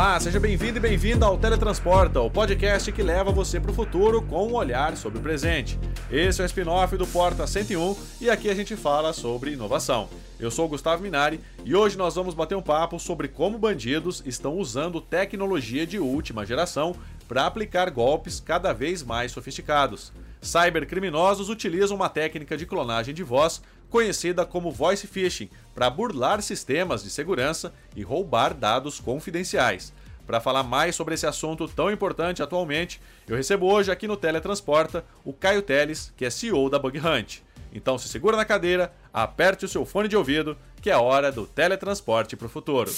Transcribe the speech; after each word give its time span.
Olá, 0.00 0.18
seja 0.18 0.40
bem-vindo 0.40 0.78
e 0.78 0.80
bem-vinda 0.80 1.26
ao 1.26 1.36
Teletransporta, 1.36 2.22
o 2.22 2.30
podcast 2.30 2.90
que 2.90 3.02
leva 3.02 3.30
você 3.30 3.60
para 3.60 3.70
o 3.70 3.74
futuro 3.74 4.22
com 4.22 4.48
um 4.48 4.54
olhar 4.54 4.96
sobre 4.96 5.18
o 5.18 5.22
presente. 5.22 5.78
Esse 6.10 6.40
é 6.40 6.44
o 6.44 6.46
spin-off 6.46 6.96
do 6.96 7.06
Porta 7.06 7.46
101 7.46 7.94
e 8.18 8.30
aqui 8.30 8.48
a 8.48 8.54
gente 8.54 8.74
fala 8.76 9.12
sobre 9.12 9.52
inovação. 9.52 10.08
Eu 10.38 10.50
sou 10.50 10.64
o 10.64 10.68
Gustavo 10.68 11.02
Minari 11.02 11.38
e 11.66 11.76
hoje 11.76 11.98
nós 11.98 12.14
vamos 12.14 12.32
bater 12.32 12.54
um 12.54 12.62
papo 12.62 12.98
sobre 12.98 13.28
como 13.28 13.58
bandidos 13.58 14.22
estão 14.24 14.56
usando 14.56 15.02
tecnologia 15.02 15.86
de 15.86 15.98
última 15.98 16.46
geração 16.46 16.96
para 17.28 17.44
aplicar 17.44 17.90
golpes 17.90 18.40
cada 18.40 18.72
vez 18.72 19.02
mais 19.02 19.32
sofisticados. 19.32 20.14
Cybercriminosos 20.40 21.50
utilizam 21.50 21.94
uma 21.94 22.08
técnica 22.08 22.56
de 22.56 22.64
clonagem 22.64 23.14
de 23.14 23.22
voz 23.22 23.60
conhecida 23.90 24.46
como 24.46 24.70
voice 24.70 25.06
phishing, 25.06 25.50
para 25.74 25.90
burlar 25.90 26.42
sistemas 26.42 27.02
de 27.02 27.10
segurança 27.10 27.72
e 27.94 28.02
roubar 28.02 28.54
dados 28.54 29.00
confidenciais. 29.00 29.92
Para 30.26 30.40
falar 30.40 30.62
mais 30.62 30.94
sobre 30.94 31.14
esse 31.14 31.26
assunto 31.26 31.66
tão 31.66 31.90
importante 31.90 32.42
atualmente, 32.42 33.00
eu 33.26 33.36
recebo 33.36 33.66
hoje 33.66 33.90
aqui 33.90 34.06
no 34.06 34.16
Teletransporta 34.16 35.04
o 35.24 35.32
Caio 35.32 35.62
Teles, 35.62 36.12
que 36.16 36.24
é 36.24 36.30
CEO 36.30 36.70
da 36.70 36.78
Bug 36.78 36.98
Hunt. 36.98 37.40
Então 37.72 37.98
se 37.98 38.08
segura 38.08 38.36
na 38.36 38.44
cadeira, 38.44 38.92
aperte 39.12 39.64
o 39.64 39.68
seu 39.68 39.84
fone 39.84 40.08
de 40.08 40.16
ouvido, 40.16 40.56
que 40.80 40.90
é 40.90 40.96
hora 40.96 41.30
do 41.30 41.46
teletransporte 41.46 42.36
para 42.36 42.46
o 42.46 42.50
futuro. 42.50 42.90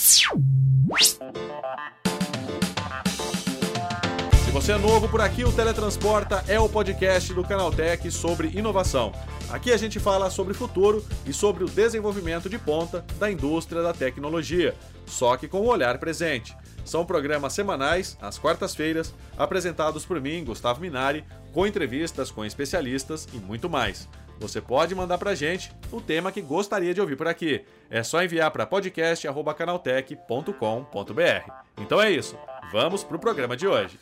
Você 4.52 4.73
é 4.73 4.77
novo 4.77 5.09
por 5.09 5.23
aqui, 5.23 5.45
o 5.45 5.51
Teletransporta 5.51 6.45
é 6.47 6.60
o 6.60 6.69
podcast 6.69 7.33
do 7.33 7.43
Canaltech 7.43 8.10
sobre 8.10 8.48
inovação. 8.48 9.10
Aqui 9.51 9.73
a 9.73 9.79
gente 9.79 9.98
fala 9.98 10.29
sobre 10.29 10.52
futuro 10.52 11.02
e 11.24 11.32
sobre 11.32 11.65
o 11.65 11.68
desenvolvimento 11.68 12.51
de 12.51 12.59
ponta 12.59 13.02
da 13.18 13.30
indústria 13.30 13.80
da 13.80 13.95
tecnologia, 13.95 14.74
só 15.07 15.38
que 15.38 15.49
com 15.49 15.62
o 15.62 15.68
olhar 15.68 15.96
presente. 15.96 16.54
São 16.85 17.07
programas 17.07 17.54
semanais, 17.54 18.18
às 18.21 18.38
quartas-feiras, 18.38 19.15
apresentados 19.38 20.04
por 20.04 20.21
mim, 20.21 20.45
Gustavo 20.45 20.82
Minari, 20.82 21.24
com 21.51 21.66
entrevistas 21.66 22.30
com 22.30 22.45
especialistas 22.45 23.27
e 23.32 23.38
muito 23.38 23.71
mais. 23.71 24.07
Você 24.38 24.60
pode 24.60 24.95
mandar 24.95 25.16
pra 25.16 25.34
gente 25.34 25.73
o 25.90 25.99
tema 26.01 26.30
que 26.30 26.43
gostaria 26.43 26.93
de 26.93 27.01
ouvir 27.01 27.16
por 27.16 27.27
aqui. 27.27 27.65
É 27.88 28.02
só 28.02 28.23
enviar 28.23 28.51
para 28.51 28.66
podcast@canaltech.com.br. 28.66 31.52
Então 31.79 32.02
é 32.02 32.10
isso. 32.10 32.37
Vamos 32.73 33.05
pro 33.05 33.18
programa 33.18 33.57
de 33.57 33.66
hoje. 33.66 33.99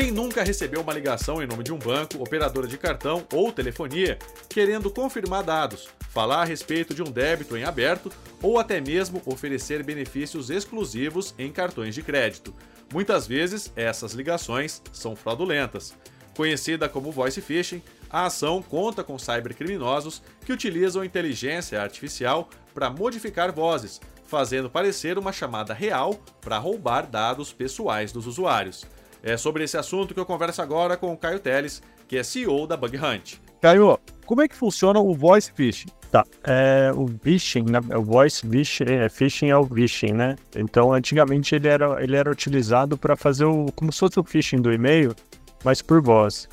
Quem 0.00 0.10
nunca 0.10 0.42
recebeu 0.42 0.80
uma 0.80 0.94
ligação 0.94 1.42
em 1.42 1.46
nome 1.46 1.62
de 1.62 1.74
um 1.74 1.78
banco, 1.78 2.22
operadora 2.22 2.66
de 2.66 2.78
cartão 2.78 3.26
ou 3.34 3.52
telefonia, 3.52 4.18
querendo 4.48 4.90
confirmar 4.90 5.42
dados, 5.42 5.90
falar 6.08 6.40
a 6.40 6.44
respeito 6.44 6.94
de 6.94 7.02
um 7.02 7.12
débito 7.12 7.54
em 7.54 7.64
aberto 7.64 8.10
ou 8.42 8.58
até 8.58 8.80
mesmo 8.80 9.20
oferecer 9.26 9.84
benefícios 9.84 10.48
exclusivos 10.48 11.34
em 11.38 11.52
cartões 11.52 11.94
de 11.94 12.02
crédito? 12.02 12.54
Muitas 12.90 13.26
vezes, 13.26 13.70
essas 13.76 14.14
ligações 14.14 14.80
são 14.90 15.14
fraudulentas. 15.14 15.94
Conhecida 16.34 16.88
como 16.88 17.12
voice 17.12 17.42
phishing, 17.42 17.82
a 18.08 18.24
ação 18.24 18.62
conta 18.62 19.04
com 19.04 19.18
cybercriminosos 19.18 20.22
que 20.46 20.52
utilizam 20.52 21.04
inteligência 21.04 21.78
artificial 21.78 22.48
para 22.72 22.88
modificar 22.88 23.52
vozes, 23.52 24.00
fazendo 24.24 24.70
parecer 24.70 25.18
uma 25.18 25.30
chamada 25.30 25.74
real 25.74 26.14
para 26.40 26.56
roubar 26.56 27.06
dados 27.06 27.52
pessoais 27.52 28.12
dos 28.12 28.26
usuários. 28.26 28.86
É 29.22 29.36
sobre 29.36 29.64
esse 29.64 29.76
assunto 29.76 30.14
que 30.14 30.20
eu 30.20 30.26
converso 30.26 30.62
agora 30.62 30.96
com 30.96 31.12
o 31.12 31.16
Caio 31.16 31.38
Teles, 31.38 31.82
que 32.08 32.16
é 32.16 32.22
CEO 32.22 32.66
da 32.66 32.76
Bug 32.76 32.96
Hunt. 32.96 33.34
Caio, 33.60 33.98
como 34.24 34.40
é 34.40 34.48
que 34.48 34.56
funciona 34.56 34.98
o 34.98 35.14
voice 35.14 35.52
phishing? 35.52 35.88
Tá, 36.10 36.24
é, 36.44 36.90
o 36.94 37.06
phishing, 37.22 37.64
né, 37.64 37.78
o 37.96 38.02
voice 38.02 38.44
phishing 38.44 38.84
é, 38.84 39.08
phishing 39.08 39.50
é 39.50 39.56
o 39.56 39.64
phishing, 39.64 40.12
né? 40.12 40.36
Então, 40.56 40.92
antigamente 40.92 41.54
ele 41.54 41.68
era, 41.68 42.02
ele 42.02 42.16
era 42.16 42.30
utilizado 42.30 42.96
para 42.96 43.14
fazer 43.14 43.44
o, 43.44 43.66
como 43.76 43.92
se 43.92 44.00
fosse 44.00 44.18
o 44.18 44.24
phishing 44.24 44.60
do 44.60 44.72
e-mail, 44.72 45.14
mas 45.62 45.82
por 45.82 46.00
voz. 46.00 46.48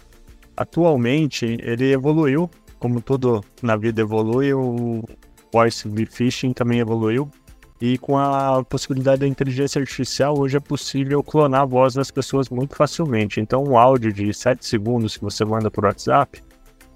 Atualmente 0.55 1.57
ele 1.61 1.91
evoluiu, 1.91 2.49
como 2.77 3.01
tudo 3.01 3.43
na 3.61 3.75
vida 3.77 4.01
evolui, 4.01 4.53
o 4.53 5.03
voice 5.51 5.87
phishing 6.11 6.51
também 6.51 6.79
evoluiu 6.79 7.31
e 7.79 7.97
com 7.97 8.17
a 8.17 8.63
possibilidade 8.63 9.21
da 9.21 9.27
inteligência 9.27 9.79
artificial, 9.79 10.37
hoje 10.37 10.57
é 10.57 10.59
possível 10.59 11.21
clonar 11.21 11.61
a 11.61 11.65
voz 11.65 11.93
das 11.93 12.09
pessoas 12.09 12.49
muito 12.49 12.75
facilmente. 12.75 13.39
Então, 13.39 13.63
um 13.63 13.77
áudio 13.77 14.11
de 14.11 14.33
7 14.33 14.65
segundos 14.65 15.15
que 15.15 15.23
você 15.23 15.45
manda 15.45 15.69
por 15.69 15.85
WhatsApp, 15.85 16.43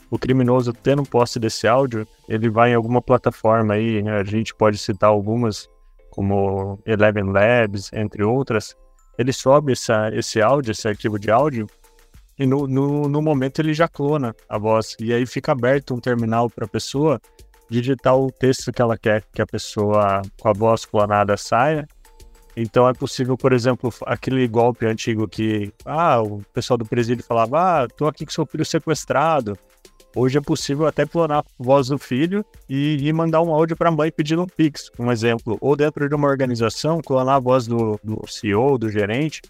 o 0.09 0.17
criminoso 0.17 0.73
tendo 0.73 1.03
posse 1.03 1.39
desse 1.39 1.67
áudio, 1.67 2.07
ele 2.27 2.49
vai 2.49 2.71
em 2.71 2.75
alguma 2.75 3.01
plataforma 3.01 3.75
aí, 3.75 4.01
né? 4.01 4.19
a 4.19 4.23
gente 4.23 4.55
pode 4.55 4.77
citar 4.77 5.09
algumas, 5.09 5.69
como 6.09 6.79
Eleven 6.85 7.31
Labs, 7.31 7.91
entre 7.93 8.23
outras. 8.23 8.75
Ele 9.17 9.31
sobe 9.31 9.73
essa, 9.73 10.09
esse 10.13 10.41
áudio, 10.41 10.71
esse 10.71 10.87
arquivo 10.87 11.19
de 11.19 11.29
áudio, 11.29 11.67
e 12.39 12.45
no, 12.47 12.67
no, 12.67 13.07
no 13.07 13.21
momento 13.21 13.59
ele 13.59 13.73
já 13.73 13.87
clona 13.87 14.35
a 14.49 14.57
voz. 14.57 14.97
E 14.99 15.13
aí 15.13 15.27
fica 15.27 15.51
aberto 15.51 15.93
um 15.93 15.99
terminal 15.99 16.49
para 16.49 16.65
a 16.65 16.67
pessoa 16.67 17.21
digitar 17.71 18.17
o 18.17 18.29
texto 18.29 18.71
que 18.71 18.81
ela 18.81 18.97
quer 18.97 19.23
que 19.33 19.41
a 19.41 19.45
pessoa 19.47 20.21
com 20.39 20.49
a 20.49 20.53
voz 20.53 20.85
clonada 20.85 21.37
saia. 21.37 21.87
Então 22.55 22.87
é 22.87 22.93
possível, 22.93 23.37
por 23.37 23.53
exemplo, 23.53 23.93
aquele 24.05 24.45
golpe 24.45 24.85
antigo 24.85 25.25
que 25.25 25.73
ah, 25.85 26.21
o 26.21 26.41
pessoal 26.53 26.77
do 26.77 26.85
presídio 26.85 27.23
falava: 27.23 27.83
"Ah, 27.83 27.87
tô 27.87 28.07
aqui 28.07 28.25
com 28.25 28.31
seu 28.31 28.45
filho 28.45 28.65
sequestrado". 28.65 29.57
Hoje 30.13 30.37
é 30.37 30.41
possível 30.41 30.85
até 30.85 31.05
clonar 31.05 31.39
a 31.39 31.43
voz 31.57 31.87
do 31.87 31.97
filho 31.97 32.43
e, 32.67 32.97
e 33.01 33.13
mandar 33.13 33.41
um 33.41 33.53
áudio 33.53 33.77
para 33.77 33.87
a 33.87 33.91
mãe 33.91 34.11
pedindo 34.11 34.41
um 34.41 34.45
Pix, 34.45 34.91
um 34.99 35.09
exemplo. 35.09 35.57
Ou 35.61 35.73
dentro 35.73 36.09
de 36.09 36.13
uma 36.13 36.27
organização, 36.27 36.99
clonar 36.99 37.35
a 37.35 37.39
voz 37.39 37.65
do, 37.65 37.97
do 38.03 38.21
CEO, 38.27 38.77
do 38.77 38.89
gerente, 38.89 39.41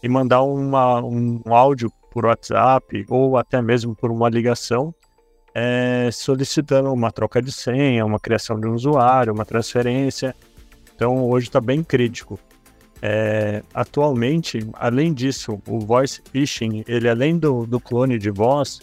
e 0.00 0.08
mandar 0.08 0.42
uma, 0.42 1.02
um 1.02 1.42
áudio 1.52 1.90
por 2.12 2.26
WhatsApp 2.26 3.04
ou 3.08 3.36
até 3.36 3.60
mesmo 3.60 3.96
por 3.96 4.12
uma 4.12 4.28
ligação 4.28 4.94
é, 5.54 6.10
solicitando 6.10 6.92
uma 6.92 7.12
troca 7.12 7.40
de 7.40 7.52
senha, 7.52 8.04
uma 8.04 8.18
criação 8.18 8.58
de 8.58 8.66
um 8.66 8.74
usuário, 8.74 9.32
uma 9.32 9.44
transferência. 9.44 10.34
Então 10.94 11.28
hoje 11.28 11.46
está 11.46 11.60
bem 11.60 11.84
crítico. 11.84 12.38
É, 13.00 13.62
atualmente, 13.72 14.66
além 14.74 15.12
disso, 15.12 15.60
o 15.68 15.78
voice 15.78 16.20
phishing, 16.32 16.84
ele 16.88 17.08
além 17.08 17.38
do, 17.38 17.66
do 17.66 17.78
clone 17.78 18.18
de 18.18 18.30
voz, 18.30 18.80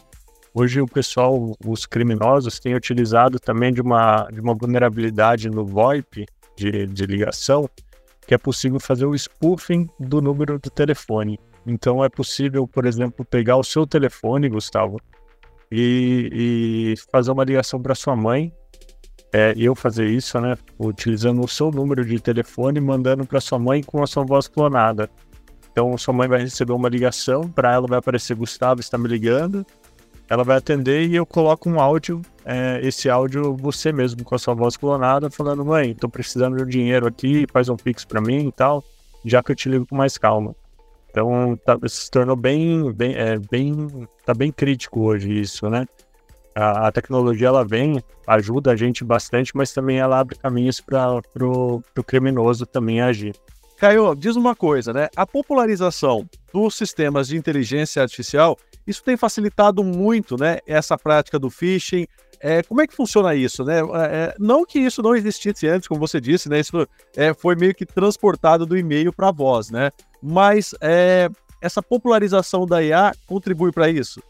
hoje 0.53 0.79
o 0.79 0.87
pessoal, 0.87 1.55
os 1.65 1.85
criminosos, 1.85 2.59
têm 2.59 2.75
utilizado 2.75 3.39
também 3.39 3.73
de 3.73 3.81
uma, 3.81 4.27
de 4.31 4.39
uma 4.39 4.53
vulnerabilidade 4.53 5.49
no 5.49 5.65
VoIP 5.65 6.25
de, 6.55 6.85
de 6.87 7.05
ligação, 7.05 7.69
que 8.27 8.33
é 8.33 8.37
possível 8.37 8.79
fazer 8.79 9.05
o 9.05 9.15
spoofing 9.15 9.89
do 9.99 10.21
número 10.21 10.59
do 10.59 10.69
telefone. 10.69 11.39
Então 11.65 12.03
é 12.03 12.09
possível, 12.09 12.67
por 12.67 12.85
exemplo, 12.85 13.25
pegar 13.25 13.57
o 13.57 13.63
seu 13.63 13.87
telefone, 13.87 14.49
Gustavo, 14.49 14.99
e, 15.71 16.93
e 16.93 16.95
fazer 17.11 17.31
uma 17.31 17.43
ligação 17.43 17.81
para 17.81 17.95
sua 17.95 18.15
mãe. 18.15 18.51
É, 19.33 19.53
eu 19.55 19.73
fazer 19.73 20.09
isso, 20.09 20.39
né? 20.41 20.57
Utilizando 20.77 21.41
o 21.41 21.47
seu 21.47 21.71
número 21.71 22.03
de 22.03 22.19
telefone, 22.19 22.81
mandando 22.81 23.25
para 23.25 23.39
sua 23.39 23.57
mãe 23.57 23.81
com 23.81 24.03
a 24.03 24.07
sua 24.07 24.25
voz 24.25 24.47
clonada. 24.47 25.09
Então, 25.71 25.97
sua 25.97 26.13
mãe 26.13 26.27
vai 26.27 26.41
receber 26.41 26.73
uma 26.73 26.89
ligação, 26.89 27.49
para 27.49 27.71
ela 27.71 27.87
vai 27.87 27.99
aparecer 27.99 28.35
Gustavo 28.35 28.81
está 28.81 28.97
me 28.97 29.07
ligando. 29.07 29.65
Ela 30.29 30.43
vai 30.43 30.57
atender 30.57 31.07
e 31.07 31.15
eu 31.15 31.25
coloco 31.25 31.69
um 31.69 31.79
áudio, 31.79 32.21
é, 32.45 32.79
esse 32.83 33.09
áudio 33.09 33.55
você 33.55 33.91
mesmo 33.91 34.23
com 34.23 34.35
a 34.35 34.39
sua 34.39 34.53
voz 34.53 34.75
clonada, 34.75 35.29
falando: 35.29 35.63
mãe, 35.63 35.91
estou 35.91 36.09
precisando 36.09 36.57
de 36.57 36.63
um 36.63 36.67
dinheiro 36.67 37.07
aqui, 37.07 37.45
faz 37.51 37.69
um 37.69 37.75
pix 37.75 38.03
para 38.03 38.21
mim 38.21 38.47
e 38.47 38.51
tal, 38.51 38.83
já 39.25 39.41
que 39.41 39.51
eu 39.51 39.55
te 39.55 39.69
ligo 39.69 39.85
com 39.85 39.95
mais 39.95 40.17
calma. 40.17 40.55
Então 41.11 41.59
tá, 41.65 41.77
se 41.87 42.09
tornou 42.09 42.37
bem, 42.37 42.91
bem, 42.93 43.13
é, 43.15 43.37
bem, 43.37 44.07
tá 44.25 44.33
bem 44.33 44.51
crítico 44.51 45.01
hoje 45.01 45.39
isso, 45.39 45.69
né? 45.69 45.85
A, 46.55 46.87
a, 46.87 46.91
tecnologia 46.91 47.47
ela 47.47 47.65
vem, 47.65 48.01
ajuda 48.25 48.71
a 48.71 48.75
gente 48.75 49.03
bastante, 49.03 49.55
mas 49.55 49.73
também 49.73 49.99
ela 49.99 50.19
abre 50.19 50.37
caminhos 50.37 50.81
para 50.81 51.17
o 51.17 52.03
criminoso 52.05 52.65
também 52.65 53.01
agir. 53.01 53.35
Caio, 53.77 54.15
diz 54.15 54.35
uma 54.35 54.55
coisa, 54.55 54.93
né? 54.93 55.09
A 55.15 55.25
popularização 55.25 56.29
dos 56.53 56.75
sistemas 56.75 57.27
de 57.27 57.37
inteligência 57.37 58.01
artificial, 58.01 58.57
isso 58.85 59.03
tem 59.03 59.17
facilitado 59.17 59.83
muito, 59.83 60.37
né? 60.37 60.59
Essa 60.65 60.97
prática 60.97 61.37
do 61.37 61.49
phishing. 61.49 62.05
É, 62.39 62.63
como 62.63 62.81
é 62.81 62.87
que 62.87 62.95
funciona 62.95 63.35
isso, 63.35 63.63
né? 63.63 63.79
É, 63.79 64.35
não 64.39 64.65
que 64.65 64.79
isso 64.79 65.01
não 65.01 65.15
existisse 65.15 65.67
antes, 65.67 65.87
como 65.87 65.99
você 65.99 66.21
disse, 66.21 66.49
né? 66.49 66.59
Isso 66.59 66.87
é, 67.15 67.33
foi 67.33 67.55
meio 67.55 67.73
que 67.73 67.85
transportado 67.85 68.65
do 68.65 68.77
e-mail 68.77 69.11
para 69.11 69.29
a 69.29 69.31
voz, 69.31 69.69
né? 69.69 69.91
Mas 70.21 70.75
é, 70.81 71.29
essa 71.61 71.81
popularização 71.81 72.65
da 72.65 72.83
IA 72.83 73.11
contribui 73.27 73.71
para 73.71 73.89
isso? 73.89 74.21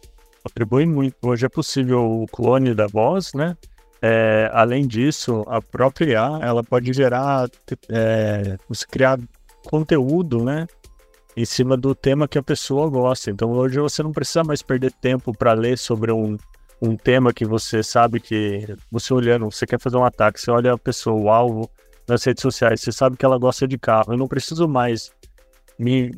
Contribui 0.44 0.86
muito. 0.86 1.16
Hoje 1.24 1.46
é 1.46 1.50
possível 1.50 2.24
o 2.24 2.26
clone 2.28 2.74
da 2.74 2.88
voz, 2.88 3.34
né? 3.34 3.56
É, 4.02 4.50
além 4.54 4.88
disso, 4.88 5.44
a 5.48 5.62
própria 5.62 6.14
IA 6.14 6.40
ela 6.42 6.64
pode 6.64 6.92
gerar, 6.92 7.48
é, 7.90 8.58
criar 8.90 9.20
conteúdo, 9.66 10.44
né? 10.44 10.66
Em 11.38 11.46
cima 11.46 11.78
do 11.78 11.94
tema 11.94 12.28
que 12.28 12.38
a 12.38 12.44
pessoa 12.44 12.90
gosta. 12.90 13.30
Então 13.30 13.52
hoje 13.52 13.80
você 13.80 14.02
não 14.02 14.12
precisa 14.12 14.44
mais 14.44 14.62
perder 14.62 14.92
tempo 14.92 15.32
para 15.32 15.54
ler 15.54 15.78
sobre 15.78 16.12
um, 16.12 16.36
um 16.82 16.98
tema 16.98 17.32
que 17.32 17.46
você 17.46 17.84
sabe 17.84 18.20
que 18.20 18.76
você 18.92 19.14
olhando, 19.14 19.46
você 19.52 19.68
quer 19.68 19.80
fazer 19.80 19.98
um 19.98 20.04
ataque, 20.04 20.42
você 20.42 20.50
olha 20.50 20.74
a 20.74 20.78
pessoa, 20.78 21.16
o 21.16 21.30
alvo 21.30 21.70
nas 22.08 22.24
redes 22.24 22.42
sociais, 22.42 22.82
você 22.82 22.92
sabe 22.92 23.16
que 23.16 23.24
ela 23.24 23.38
gosta 23.38 23.68
de 23.68 23.78
carro. 23.78 24.14
Eu 24.14 24.18
não 24.18 24.28
preciso 24.28 24.68
mais 24.68 25.12
me 25.82 26.12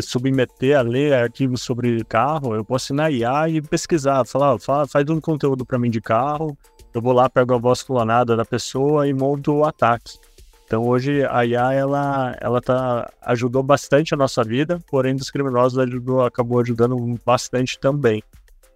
submeter 0.00 0.76
a 0.76 0.82
ler 0.82 1.12
artigos 1.12 1.62
sobre 1.62 2.02
carro, 2.04 2.54
eu 2.54 2.64
posso 2.64 2.92
ir 2.92 2.96
na 2.96 3.10
IA 3.10 3.48
e 3.48 3.62
pesquisar, 3.62 4.24
falar, 4.24 4.58
fala, 4.58 4.86
faz 4.86 5.08
um 5.08 5.20
conteúdo 5.20 5.64
para 5.64 5.78
mim 5.78 5.90
de 5.90 6.00
carro, 6.00 6.56
eu 6.92 7.00
vou 7.00 7.12
lá, 7.12 7.28
pego 7.28 7.54
a 7.54 7.58
voz 7.58 7.82
clonada 7.82 8.34
da 8.34 8.44
pessoa 8.44 9.06
e 9.06 9.12
monto 9.12 9.52
o 9.52 9.64
ataque. 9.64 10.18
Então 10.66 10.82
hoje 10.82 11.24
a 11.24 11.46
IA 11.46 11.72
ela, 11.72 12.36
ela 12.40 12.60
tá, 12.60 13.08
ajudou 13.22 13.62
bastante 13.62 14.14
a 14.14 14.16
nossa 14.16 14.42
vida, 14.42 14.80
porém 14.90 15.14
dos 15.14 15.30
criminosos 15.30 15.78
ajudou, 15.78 16.24
acabou 16.24 16.60
ajudando 16.60 16.96
bastante 17.24 17.78
também. 17.78 18.22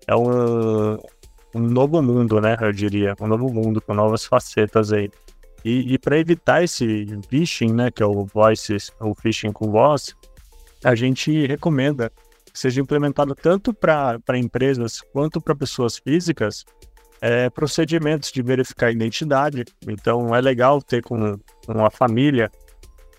É 0.06 0.14
um, 0.14 0.98
um 1.54 1.60
novo 1.60 2.00
mundo, 2.00 2.40
né? 2.40 2.56
Eu 2.60 2.72
diria, 2.72 3.16
um 3.20 3.26
novo 3.26 3.52
mundo 3.52 3.80
com 3.80 3.92
novas 3.92 4.24
facetas 4.24 4.92
aí. 4.92 5.10
E, 5.64 5.94
e 5.94 5.98
para 5.98 6.18
evitar 6.18 6.62
esse 6.62 7.06
phishing, 7.28 7.72
né, 7.72 7.90
que 7.90 8.02
é 8.02 8.06
o 8.06 8.24
voice, 8.24 8.76
o 9.00 9.14
phishing 9.14 9.52
com 9.52 9.70
voz, 9.70 10.14
a 10.82 10.94
gente 10.94 11.46
recomenda 11.46 12.10
que 12.52 12.58
seja 12.58 12.80
implementado 12.80 13.34
tanto 13.34 13.72
para 13.72 14.18
empresas 14.36 15.00
quanto 15.12 15.40
para 15.40 15.54
pessoas 15.54 15.98
físicas 15.98 16.64
é, 17.20 17.50
procedimentos 17.50 18.32
de 18.32 18.42
verificar 18.42 18.86
a 18.86 18.92
identidade. 18.92 19.64
Então 19.86 20.34
é 20.34 20.40
legal 20.40 20.80
ter 20.80 21.02
com 21.02 21.38
uma 21.68 21.90
família 21.90 22.50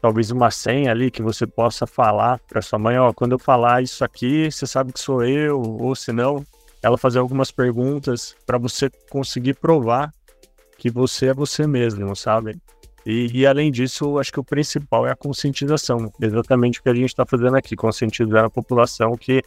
talvez 0.01 0.31
uma 0.31 0.49
senha 0.49 0.91
ali 0.91 1.11
que 1.11 1.21
você 1.21 1.45
possa 1.45 1.85
falar 1.85 2.39
para 2.49 2.61
sua 2.61 2.79
mãe, 2.79 2.97
ó, 2.97 3.13
quando 3.13 3.33
eu 3.33 3.39
falar 3.39 3.83
isso 3.83 4.03
aqui, 4.03 4.51
você 4.51 4.65
sabe 4.65 4.91
que 4.91 4.99
sou 4.99 5.23
eu, 5.23 5.61
ou 5.61 5.95
se 5.95 6.11
não, 6.11 6.43
ela 6.81 6.97
fazer 6.97 7.19
algumas 7.19 7.51
perguntas 7.51 8.35
para 8.45 8.57
você 8.57 8.89
conseguir 9.11 9.53
provar 9.53 10.11
que 10.81 10.89
você 10.89 11.27
é 11.27 11.33
você 11.33 11.67
mesmo, 11.67 12.15
sabe? 12.15 12.57
E, 13.05 13.29
e, 13.31 13.45
além 13.45 13.71
disso, 13.71 14.17
acho 14.17 14.31
que 14.33 14.39
o 14.39 14.43
principal 14.43 15.05
é 15.05 15.11
a 15.11 15.15
conscientização, 15.15 16.11
exatamente 16.19 16.79
o 16.79 16.83
que 16.83 16.89
a 16.89 16.93
gente 16.95 17.09
está 17.09 17.23
fazendo 17.23 17.55
aqui, 17.55 17.75
conscientizar 17.75 18.45
a 18.45 18.49
população 18.49 19.15
que 19.15 19.43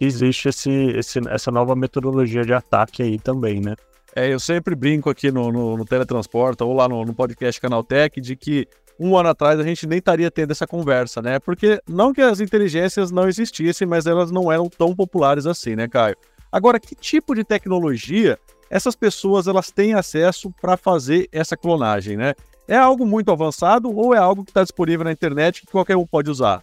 existe 0.00 0.48
esse, 0.48 0.70
esse, 0.70 1.20
essa 1.28 1.50
nova 1.50 1.76
metodologia 1.76 2.46
de 2.46 2.54
ataque 2.54 3.02
aí 3.02 3.18
também, 3.18 3.60
né? 3.60 3.76
É, 4.16 4.32
eu 4.32 4.40
sempre 4.40 4.74
brinco 4.74 5.10
aqui 5.10 5.30
no, 5.30 5.52
no, 5.52 5.76
no 5.76 5.84
Teletransporta 5.84 6.64
ou 6.64 6.74
lá 6.74 6.88
no, 6.88 7.04
no 7.04 7.12
podcast 7.12 7.60
Canaltech 7.60 8.18
de 8.18 8.34
que 8.34 8.66
um 8.98 9.18
ano 9.18 9.28
atrás 9.28 9.60
a 9.60 9.62
gente 9.62 9.86
nem 9.86 9.98
estaria 9.98 10.30
tendo 10.30 10.52
essa 10.52 10.66
conversa, 10.66 11.20
né? 11.20 11.38
Porque 11.38 11.78
não 11.86 12.14
que 12.14 12.22
as 12.22 12.40
inteligências 12.40 13.10
não 13.10 13.28
existissem, 13.28 13.86
mas 13.86 14.06
elas 14.06 14.30
não 14.30 14.50
eram 14.50 14.66
tão 14.70 14.96
populares 14.96 15.44
assim, 15.44 15.76
né, 15.76 15.86
Caio? 15.86 16.16
Agora, 16.50 16.80
que 16.80 16.94
tipo 16.94 17.34
de 17.34 17.44
tecnologia 17.44 18.38
essas 18.70 18.94
pessoas 18.94 19.48
elas 19.48 19.70
têm 19.70 19.94
acesso 19.94 20.50
para 20.60 20.76
fazer 20.76 21.28
essa 21.32 21.56
clonagem, 21.56 22.16
né? 22.16 22.34
É 22.68 22.76
algo 22.76 23.04
muito 23.04 23.32
avançado 23.32 23.94
ou 23.94 24.14
é 24.14 24.18
algo 24.18 24.44
que 24.44 24.52
está 24.52 24.62
disponível 24.62 25.04
na 25.04 25.10
internet 25.10 25.62
que 25.62 25.72
qualquer 25.72 25.96
um 25.96 26.06
pode 26.06 26.30
usar? 26.30 26.62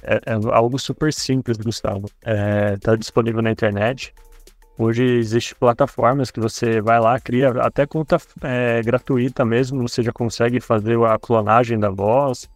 É, 0.00 0.14
é 0.26 0.32
algo 0.52 0.78
super 0.78 1.12
simples, 1.12 1.56
Gustavo. 1.58 2.06
Está 2.20 2.30
é, 2.30 2.76
tá 2.76 2.94
disponível 2.94 3.42
na 3.42 3.50
internet. 3.50 4.14
Hoje 4.78 5.04
existem 5.04 5.56
plataformas 5.58 6.30
que 6.30 6.40
você 6.40 6.80
vai 6.80 7.00
lá, 7.00 7.18
cria 7.20 7.50
até 7.60 7.84
conta 7.84 8.16
é, 8.42 8.80
gratuita 8.82 9.44
mesmo, 9.44 9.86
você 9.86 10.02
já 10.02 10.12
consegue 10.12 10.58
fazer 10.58 10.98
a 11.04 11.18
clonagem 11.18 11.78
da 11.78 11.90
voz 11.90 12.48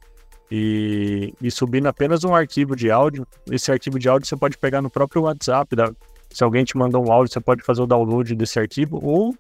e, 0.51 1.35
e 1.43 1.51
subindo 1.51 1.87
apenas 1.87 2.25
um 2.25 2.35
arquivo 2.35 2.75
de 2.75 2.91
áudio. 2.91 3.27
Esse 3.51 3.71
arquivo 3.73 3.99
de 3.99 4.09
áudio 4.09 4.27
você 4.27 4.37
pode 4.37 4.57
pegar 4.57 4.81
no 4.81 4.89
próprio 4.89 5.23
WhatsApp. 5.23 5.77
Da, 5.77 5.93
se 6.35 6.45
alguém 6.45 6.65
te 6.65 6.77
mandou 6.77 7.07
um 7.07 7.13
áudio, 7.13 7.33
você 7.33 7.41
pode 7.41 7.63
fazer 7.63 7.83
o 7.83 7.87
download 7.87 8.35
desse 8.35 8.59
arquivo 8.59 8.99
ou 9.03 9.35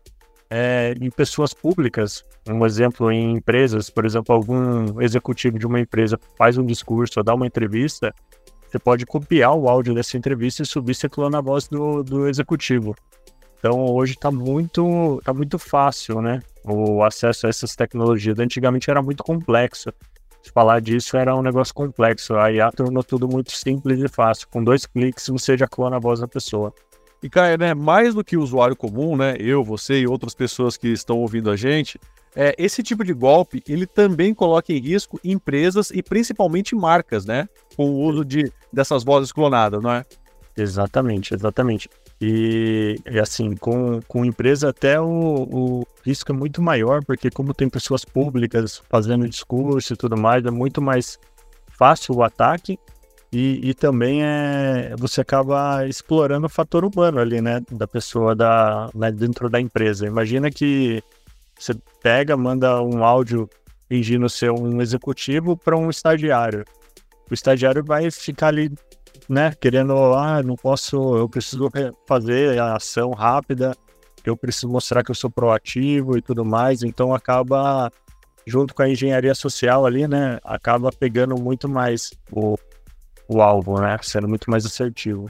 é, 0.50 0.94
em 1.00 1.10
pessoas 1.10 1.52
públicas, 1.52 2.24
um 2.48 2.64
exemplo 2.64 3.10
em 3.10 3.32
empresas, 3.32 3.90
por 3.90 4.04
exemplo, 4.04 4.34
algum 4.34 5.00
executivo 5.00 5.58
de 5.58 5.66
uma 5.66 5.80
empresa 5.80 6.18
faz 6.36 6.56
um 6.56 6.64
discurso 6.64 7.18
ou 7.18 7.24
dá 7.24 7.34
uma 7.34 7.46
entrevista, 7.46 8.14
você 8.74 8.78
pode 8.78 9.06
copiar 9.06 9.54
o 9.54 9.68
áudio 9.68 9.94
dessa 9.94 10.16
entrevista 10.16 10.62
e 10.62 10.66
subir 10.66 10.96
clona 11.08 11.38
a 11.38 11.40
voz 11.40 11.68
do, 11.68 12.02
do 12.02 12.28
executivo. 12.28 12.94
Então 13.58 13.86
hoje 13.86 14.14
está 14.14 14.30
muito, 14.30 15.22
tá 15.24 15.32
muito 15.32 15.58
fácil, 15.58 16.20
né? 16.20 16.42
O 16.64 17.02
acesso 17.02 17.46
a 17.46 17.50
essas 17.50 17.76
tecnologias. 17.76 18.38
Antigamente 18.38 18.90
era 18.90 19.00
muito 19.00 19.22
complexo. 19.22 19.90
Se 20.42 20.50
falar 20.50 20.80
disso 20.80 21.16
era 21.16 21.34
um 21.34 21.40
negócio 21.40 21.72
complexo. 21.72 22.34
A 22.34 22.52
IA 22.52 22.70
tornou 22.72 23.02
tudo 23.02 23.28
muito 23.28 23.52
simples 23.52 24.00
e 24.00 24.08
fácil. 24.08 24.48
Com 24.48 24.62
dois 24.62 24.86
cliques 24.86 25.28
você 25.28 25.56
já 25.56 25.66
clona 25.66 25.96
a 25.96 26.00
voz 26.00 26.20
da 26.20 26.28
pessoa. 26.28 26.74
E, 27.24 27.30
Caio, 27.30 27.56
né, 27.56 27.72
mais 27.72 28.14
do 28.14 28.22
que 28.22 28.36
o 28.36 28.42
usuário 28.42 28.76
comum, 28.76 29.16
né, 29.16 29.34
eu, 29.40 29.64
você 29.64 30.00
e 30.00 30.06
outras 30.06 30.34
pessoas 30.34 30.76
que 30.76 30.88
estão 30.88 31.16
ouvindo 31.16 31.50
a 31.50 31.56
gente, 31.56 31.98
é, 32.36 32.54
esse 32.58 32.82
tipo 32.82 33.02
de 33.02 33.14
golpe, 33.14 33.62
ele 33.66 33.86
também 33.86 34.34
coloca 34.34 34.70
em 34.70 34.78
risco 34.78 35.18
empresas 35.24 35.90
e 35.90 36.02
principalmente 36.02 36.74
marcas, 36.74 37.24
né, 37.24 37.48
com 37.78 37.88
o 37.88 38.02
uso 38.02 38.26
de, 38.26 38.52
dessas 38.70 39.02
vozes 39.02 39.32
clonadas, 39.32 39.82
não 39.82 39.90
é? 39.90 40.04
Exatamente, 40.54 41.32
exatamente. 41.32 41.88
E, 42.20 43.00
e 43.10 43.18
assim, 43.18 43.56
com, 43.56 44.00
com 44.06 44.22
empresa 44.22 44.68
até 44.68 45.00
o, 45.00 45.48
o 45.50 45.86
risco 46.04 46.30
é 46.30 46.34
muito 46.34 46.60
maior, 46.60 47.02
porque 47.06 47.30
como 47.30 47.54
tem 47.54 47.70
pessoas 47.70 48.04
públicas 48.04 48.82
fazendo 48.90 49.26
discurso 49.26 49.94
e 49.94 49.96
tudo 49.96 50.14
mais, 50.14 50.44
é 50.44 50.50
muito 50.50 50.82
mais 50.82 51.18
fácil 51.68 52.16
o 52.16 52.22
ataque 52.22 52.78
e, 53.34 53.70
e, 53.70 53.74
também 53.74 54.22
é, 54.22 54.94
você 54.96 55.20
acaba 55.20 55.84
explorando 55.88 56.46
o 56.46 56.48
fator 56.48 56.84
humano 56.84 57.18
ali, 57.18 57.40
né? 57.40 57.60
Da 57.68 57.88
pessoa 57.88 58.32
da, 58.32 58.88
né, 58.94 59.10
dentro 59.10 59.50
da 59.50 59.60
empresa. 59.60 60.06
Imagina 60.06 60.52
que 60.52 61.02
você 61.58 61.74
pega, 62.00 62.36
manda 62.36 62.80
um 62.80 63.02
áudio 63.04 63.50
fingindo 63.88 64.28
ser 64.28 64.52
um 64.52 64.80
executivo 64.80 65.56
para 65.56 65.76
um 65.76 65.90
estagiário. 65.90 66.64
O 67.28 67.34
estagiário 67.34 67.82
vai 67.84 68.08
ficar 68.08 68.48
ali, 68.48 68.70
né? 69.28 69.52
Querendo, 69.60 69.94
ah, 70.14 70.40
não 70.40 70.54
posso, 70.54 71.16
eu 71.16 71.28
preciso 71.28 71.68
fazer 72.06 72.60
a 72.60 72.76
ação 72.76 73.10
rápida, 73.10 73.74
eu 74.24 74.36
preciso 74.36 74.68
mostrar 74.68 75.02
que 75.02 75.10
eu 75.10 75.14
sou 75.14 75.28
proativo 75.28 76.16
e 76.16 76.22
tudo 76.22 76.44
mais. 76.44 76.84
Então 76.84 77.12
acaba, 77.12 77.90
junto 78.46 78.72
com 78.74 78.82
a 78.82 78.88
engenharia 78.88 79.34
social 79.34 79.84
ali, 79.84 80.06
né? 80.06 80.38
Acaba 80.44 80.92
pegando 80.92 81.34
muito 81.36 81.68
mais 81.68 82.12
o 82.30 82.56
o 83.28 83.40
alvo, 83.40 83.80
né? 83.80 83.96
Sendo 84.02 84.28
muito 84.28 84.50
mais 84.50 84.64
assertivo. 84.66 85.28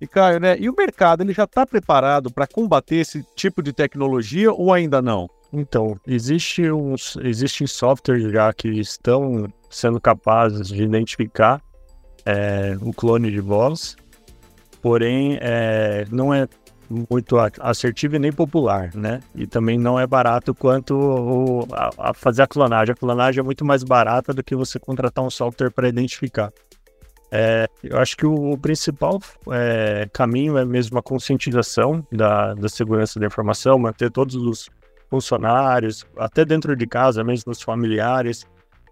E 0.00 0.06
Caio, 0.06 0.40
né? 0.40 0.56
E 0.58 0.68
o 0.68 0.74
mercado, 0.74 1.22
ele 1.22 1.32
já 1.32 1.44
está 1.44 1.66
preparado 1.66 2.30
para 2.30 2.46
combater 2.46 2.96
esse 2.96 3.22
tipo 3.34 3.62
de 3.62 3.72
tecnologia 3.72 4.50
ou 4.50 4.72
ainda 4.72 5.02
não? 5.02 5.28
Então, 5.52 5.98
existe 6.06 6.70
uns, 6.70 7.16
existem 7.22 7.66
softwares 7.66 8.30
já 8.32 8.52
que 8.52 8.68
estão 8.68 9.52
sendo 9.68 10.00
capazes 10.00 10.68
de 10.68 10.82
identificar 10.82 11.60
é, 12.24 12.76
o 12.80 12.92
clone 12.92 13.30
de 13.30 13.40
voz, 13.40 13.96
porém 14.80 15.38
é, 15.40 16.06
não 16.10 16.32
é 16.32 16.48
muito 16.88 17.36
assertivo 17.60 18.16
e 18.16 18.18
nem 18.18 18.32
popular, 18.32 18.90
né? 18.94 19.20
E 19.34 19.46
também 19.46 19.78
não 19.78 19.98
é 19.98 20.06
barato 20.06 20.54
quanto 20.54 20.94
o, 20.94 21.68
a, 21.72 22.10
a 22.10 22.14
fazer 22.14 22.42
a 22.42 22.46
clonagem. 22.46 22.92
A 22.92 22.96
clonagem 22.96 23.40
é 23.40 23.44
muito 23.44 23.64
mais 23.64 23.84
barata 23.84 24.32
do 24.32 24.42
que 24.42 24.56
você 24.56 24.78
contratar 24.78 25.24
um 25.24 25.30
software 25.30 25.70
para 25.70 25.88
identificar. 25.88 26.52
É, 27.32 27.68
eu 27.82 27.96
acho 27.98 28.16
que 28.16 28.26
o, 28.26 28.58
principal 28.58 29.20
é, 29.52 30.08
caminho 30.12 30.58
é 30.58 30.64
mesmo 30.64 30.98
a 30.98 31.02
conscientização 31.02 32.04
da, 32.10 32.54
da 32.54 32.68
segurança 32.68 33.20
da 33.20 33.26
informação, 33.26 33.78
manter 33.78 34.10
todos 34.10 34.34
os 34.34 34.68
funcionários, 35.08 36.04
até 36.16 36.44
dentro 36.44 36.74
de 36.74 36.86
casa, 36.86 37.22
mesmo 37.22 37.52
os 37.52 37.62
familiares, 37.62 38.46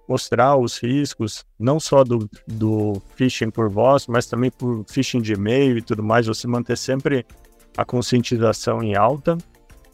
mostrar 0.08 0.56
os 0.56 0.78
riscos, 0.78 1.44
não 1.58 1.78
só 1.78 2.02
do, 2.02 2.28
do 2.46 3.00
phishing 3.14 3.50
por 3.50 3.68
voz, 3.68 4.06
mas 4.06 4.26
também 4.26 4.50
por 4.50 4.84
phishing 4.88 5.20
de 5.20 5.34
e-mail 5.34 5.78
e 5.78 5.82
tudo 5.82 6.02
mais, 6.02 6.26
você 6.26 6.46
manter 6.46 6.76
sempre 6.78 7.26
a 7.76 7.84
conscientização 7.84 8.82
em 8.82 8.96
alta 8.96 9.36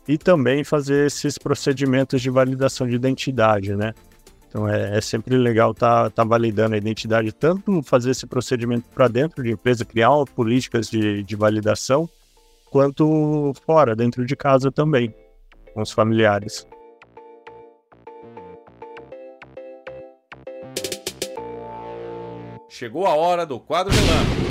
e 0.06 0.16
também 0.16 0.62
fazer 0.62 1.06
esses 1.06 1.36
procedimentos 1.36 2.22
de 2.22 2.30
validação 2.30 2.86
de 2.86 2.94
identidade, 2.94 3.74
né? 3.74 3.92
Então 4.54 4.68
é, 4.68 4.98
é 4.98 5.00
sempre 5.00 5.36
legal 5.36 5.72
estar 5.72 6.04
tá, 6.04 6.10
tá 6.10 6.24
validando 6.24 6.76
a 6.76 6.78
identidade, 6.78 7.32
tanto 7.32 7.82
fazer 7.82 8.12
esse 8.12 8.24
procedimento 8.24 8.88
para 8.94 9.08
dentro 9.08 9.42
de 9.42 9.50
empresa, 9.50 9.84
criar 9.84 10.10
políticas 10.32 10.88
de, 10.88 11.24
de 11.24 11.34
validação, 11.34 12.08
quanto 12.70 13.52
fora, 13.66 13.96
dentro 13.96 14.24
de 14.24 14.36
casa 14.36 14.70
também, 14.70 15.12
com 15.74 15.82
os 15.82 15.90
familiares. 15.90 16.64
Chegou 22.68 23.08
a 23.08 23.14
hora 23.16 23.44
do 23.44 23.58
quadro 23.58 23.92
relâmpago. 23.92 24.43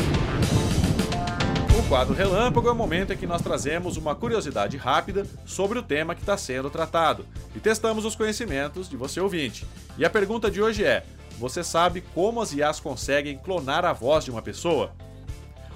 O 1.75 1.82
quadro 1.89 2.13
Relâmpago 2.13 2.68
é 2.68 2.72
o 2.72 2.75
momento 2.75 3.13
em 3.13 3.18
que 3.18 3.25
nós 3.25 3.42
trazemos 3.42 3.98
uma 3.98 4.13
curiosidade 4.13 4.77
rápida 4.77 5.25
sobre 5.44 5.80
o 5.80 5.84
tema 5.84 6.13
que 6.13 6.22
está 6.22 6.38
sendo 6.38 6.70
tratado 6.70 7.25
e 7.56 7.60
testamos 7.60 8.06
os 8.06 8.15
conhecimentos 8.15 8.88
de 8.88 8.96
você 8.96 9.20
ouvinte. 9.20 9.65
E 9.98 10.06
a 10.06 10.10
pergunta 10.10 10.51
de 10.51 10.62
hoje 10.62 10.86
é: 10.86 11.03
você 11.39 11.63
sabe 11.63 12.01
como 12.13 12.39
as 12.39 12.53
IAs 12.53 12.80
conseguem 12.80 13.39
clonar 13.39 13.86
a 13.86 13.92
voz 13.92 14.24
de 14.24 14.30
uma 14.30 14.42
pessoa? 14.42 14.92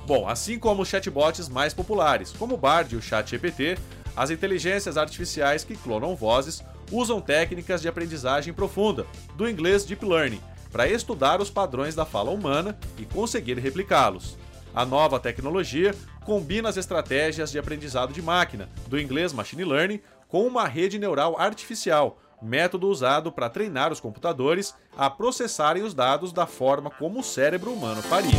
Bom, 0.05 0.29
assim 0.29 0.59
como 0.59 0.83
os 0.83 0.87
chatbots 0.87 1.49
mais 1.49 1.73
populares, 1.73 2.31
como 2.31 2.53
o 2.53 2.57
Bard 2.57 2.93
e 2.93 2.97
o 2.97 3.01
ChatGPT, 3.01 3.79
as 4.15 4.29
inteligências 4.29 4.97
artificiais 4.97 5.63
que 5.63 5.75
clonam 5.75 6.15
vozes 6.15 6.63
usam 6.91 7.19
técnicas 7.19 7.81
de 7.81 7.87
aprendizagem 7.87 8.53
profunda, 8.53 9.07
do 9.35 9.49
inglês 9.49 9.83
Deep 9.83 10.05
Learning, 10.05 10.41
para 10.71 10.87
estudar 10.87 11.41
os 11.41 11.49
padrões 11.49 11.95
da 11.95 12.05
fala 12.05 12.29
humana 12.29 12.77
e 12.99 13.05
conseguir 13.05 13.57
replicá-los. 13.57 14.37
A 14.77 14.85
nova 14.85 15.19
tecnologia 15.19 15.95
combina 16.23 16.69
as 16.69 16.77
estratégias 16.77 17.51
de 17.51 17.57
aprendizado 17.57 18.13
de 18.13 18.21
máquina, 18.21 18.69
do 18.85 18.99
inglês 18.99 19.33
Machine 19.33 19.65
Learning, 19.65 19.99
com 20.27 20.45
uma 20.45 20.67
rede 20.67 20.99
neural 20.99 21.35
artificial, 21.39 22.19
método 22.39 22.87
usado 22.87 23.31
para 23.31 23.49
treinar 23.49 23.91
os 23.91 23.99
computadores 23.99 24.75
a 24.95 25.09
processarem 25.09 25.81
os 25.81 25.95
dados 25.95 26.31
da 26.31 26.45
forma 26.45 26.91
como 26.91 27.21
o 27.21 27.23
cérebro 27.23 27.73
humano 27.73 28.03
faria. 28.03 28.29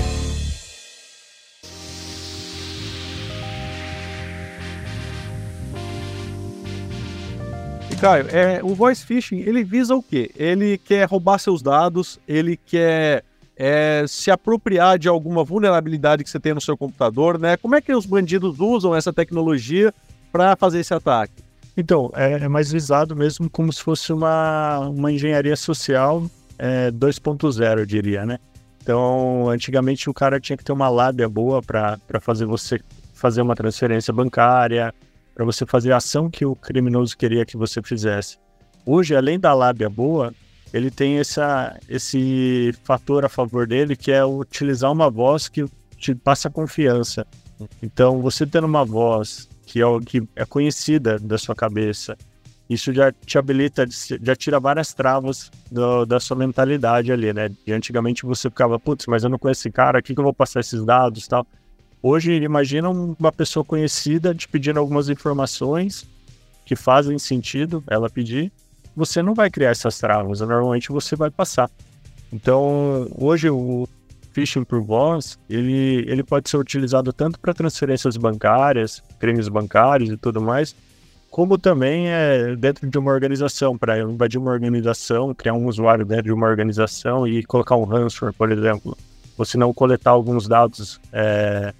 Caio, 8.00 8.28
é, 8.28 8.60
o 8.62 8.76
voice 8.76 9.04
phishing, 9.04 9.40
ele 9.40 9.64
visa 9.64 9.92
o 9.92 10.00
quê? 10.00 10.30
Ele 10.36 10.78
quer 10.78 11.08
roubar 11.08 11.38
seus 11.38 11.60
dados, 11.60 12.20
ele 12.28 12.56
quer 12.56 13.24
é, 13.58 14.04
se 14.06 14.30
apropriar 14.30 15.00
de 15.00 15.08
alguma 15.08 15.42
vulnerabilidade 15.42 16.22
que 16.22 16.30
você 16.30 16.38
tem 16.38 16.54
no 16.54 16.60
seu 16.60 16.76
computador, 16.76 17.40
né? 17.40 17.56
Como 17.56 17.74
é 17.74 17.80
que 17.80 17.92
os 17.92 18.06
bandidos 18.06 18.60
usam 18.60 18.94
essa 18.94 19.12
tecnologia 19.12 19.92
para 20.30 20.54
fazer 20.54 20.78
esse 20.78 20.94
ataque? 20.94 21.42
Então, 21.76 22.10
é, 22.14 22.44
é, 22.44 22.48
mais 22.48 22.70
visado 22.70 23.16
mesmo 23.16 23.50
como 23.50 23.72
se 23.72 23.82
fosse 23.82 24.12
uma, 24.12 24.78
uma 24.88 25.10
engenharia 25.10 25.56
social 25.56 26.24
é, 26.56 26.92
2.0, 26.92 27.78
eu 27.78 27.86
diria, 27.86 28.24
né? 28.24 28.38
Então, 28.80 29.48
antigamente 29.48 30.08
o 30.08 30.14
cara 30.14 30.38
tinha 30.38 30.56
que 30.56 30.64
ter 30.64 30.72
uma 30.72 30.88
lábia 30.88 31.28
boa 31.28 31.60
para 31.60 31.98
fazer 32.20 32.46
você 32.46 32.80
fazer 33.12 33.42
uma 33.42 33.56
transferência 33.56 34.12
bancária, 34.14 34.94
para 35.34 35.44
você 35.44 35.66
fazer 35.66 35.90
a 35.92 35.96
ação 35.96 36.30
que 36.30 36.46
o 36.46 36.54
criminoso 36.54 37.18
queria 37.18 37.44
que 37.44 37.56
você 37.56 37.82
fizesse. 37.82 38.38
Hoje, 38.86 39.16
além 39.16 39.38
da 39.40 39.52
lábia 39.52 39.90
boa, 39.90 40.32
ele 40.72 40.90
tem 40.90 41.18
essa, 41.18 41.78
esse 41.88 42.74
fator 42.84 43.24
a 43.24 43.28
favor 43.28 43.66
dele, 43.66 43.96
que 43.96 44.12
é 44.12 44.24
utilizar 44.24 44.92
uma 44.92 45.10
voz 45.10 45.48
que 45.48 45.64
te 45.96 46.14
passa 46.14 46.50
confiança. 46.50 47.26
Então, 47.82 48.20
você 48.20 48.46
tendo 48.46 48.66
uma 48.66 48.84
voz 48.84 49.48
que 49.66 49.82
é, 49.82 49.84
que 50.04 50.22
é 50.36 50.44
conhecida 50.44 51.18
da 51.18 51.38
sua 51.38 51.54
cabeça, 51.54 52.16
isso 52.68 52.92
já 52.92 53.10
te 53.10 53.38
habilita, 53.38 53.86
já 54.22 54.36
tira 54.36 54.60
várias 54.60 54.92
travas 54.92 55.50
do, 55.70 56.04
da 56.04 56.20
sua 56.20 56.36
mentalidade 56.36 57.10
ali, 57.10 57.32
né? 57.32 57.50
E 57.66 57.72
antigamente 57.72 58.26
você 58.26 58.50
ficava, 58.50 58.78
putz, 58.78 59.06
mas 59.06 59.24
eu 59.24 59.30
não 59.30 59.38
conheço 59.38 59.62
esse 59.62 59.70
cara, 59.70 59.98
aqui 59.98 60.14
que 60.14 60.20
eu 60.20 60.24
vou 60.24 60.34
passar 60.34 60.60
esses 60.60 60.84
dados 60.84 61.26
tal. 61.26 61.46
Hoje, 62.02 62.34
imagina 62.34 62.90
uma 62.90 63.32
pessoa 63.32 63.64
conhecida 63.64 64.34
te 64.34 64.46
pedindo 64.46 64.78
algumas 64.78 65.08
informações 65.08 66.06
que 66.64 66.76
fazem 66.76 67.18
sentido 67.18 67.82
ela 67.88 68.10
pedir, 68.10 68.52
você 68.98 69.22
não 69.22 69.32
vai 69.32 69.48
criar 69.48 69.70
essas 69.70 69.98
travas, 69.98 70.40
normalmente 70.40 70.90
você 70.90 71.14
vai 71.14 71.30
passar. 71.30 71.70
Então, 72.32 73.08
hoje 73.16 73.48
o 73.48 73.88
phishing 74.32 74.64
por 74.64 74.82
voz, 74.82 75.38
ele, 75.48 76.04
ele 76.06 76.22
pode 76.22 76.50
ser 76.50 76.56
utilizado 76.56 77.12
tanto 77.12 77.38
para 77.38 77.54
transferências 77.54 78.16
bancárias, 78.16 79.02
crimes 79.18 79.48
bancários 79.48 80.10
e 80.10 80.16
tudo 80.16 80.40
mais, 80.40 80.74
como 81.30 81.56
também 81.56 82.08
é 82.08 82.56
dentro 82.56 82.88
de 82.88 82.98
uma 82.98 83.12
organização, 83.12 83.78
para 83.78 84.00
invadir 84.00 84.38
uma 84.38 84.50
organização, 84.50 85.32
criar 85.32 85.54
um 85.54 85.66
usuário 85.66 86.04
dentro 86.04 86.24
de 86.24 86.32
uma 86.32 86.46
organização 86.46 87.26
e 87.26 87.44
colocar 87.44 87.76
um 87.76 87.84
ransomware, 87.84 88.34
por 88.34 88.50
exemplo. 88.50 88.96
Ou 89.36 89.44
se 89.44 89.56
não 89.56 89.72
coletar 89.72 90.10
alguns 90.10 90.48
dados 90.48 91.00
é, 91.12 91.72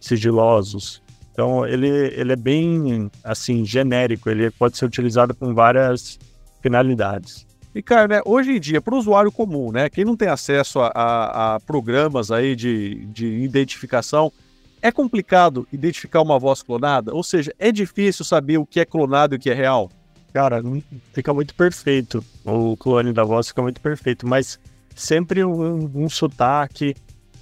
sigilosos. 0.00 1.02
Então 1.32 1.66
ele, 1.66 1.88
ele 1.88 2.32
é 2.32 2.36
bem 2.36 3.10
assim 3.22 3.64
genérico, 3.64 4.30
ele 4.30 4.50
pode 4.50 4.76
ser 4.76 4.86
utilizado 4.86 5.34
com 5.34 5.54
várias 5.54 6.18
finalidades. 6.62 7.46
E 7.74 7.82
cara, 7.82 8.06
né, 8.06 8.20
hoje 8.24 8.52
em 8.52 8.60
dia, 8.60 8.80
para 8.80 8.94
o 8.94 8.98
usuário 8.98 9.32
comum, 9.32 9.72
né, 9.72 9.88
quem 9.88 10.04
não 10.04 10.16
tem 10.16 10.28
acesso 10.28 10.80
a, 10.80 10.92
a, 10.94 11.54
a, 11.54 11.60
programas 11.60 12.30
aí 12.30 12.54
de, 12.54 13.06
de 13.06 13.26
identificação, 13.26 14.32
é 14.80 14.90
complicado 14.90 15.66
identificar 15.72 16.20
uma 16.20 16.38
voz 16.38 16.62
clonada? 16.62 17.14
Ou 17.14 17.22
seja, 17.22 17.54
é 17.58 17.72
difícil 17.72 18.24
saber 18.24 18.58
o 18.58 18.66
que 18.66 18.80
é 18.80 18.84
clonado 18.84 19.34
e 19.34 19.36
o 19.36 19.38
que 19.38 19.50
é 19.50 19.54
real? 19.54 19.90
Cara, 20.32 20.62
fica 21.12 21.32
muito 21.32 21.54
perfeito. 21.54 22.24
O 22.44 22.76
clone 22.76 23.12
da 23.12 23.22
voz 23.22 23.48
fica 23.48 23.62
muito 23.62 23.80
perfeito, 23.80 24.26
mas 24.26 24.58
sempre 24.94 25.44
um, 25.44 25.90
um 25.94 26.08
sotaque 26.08 26.94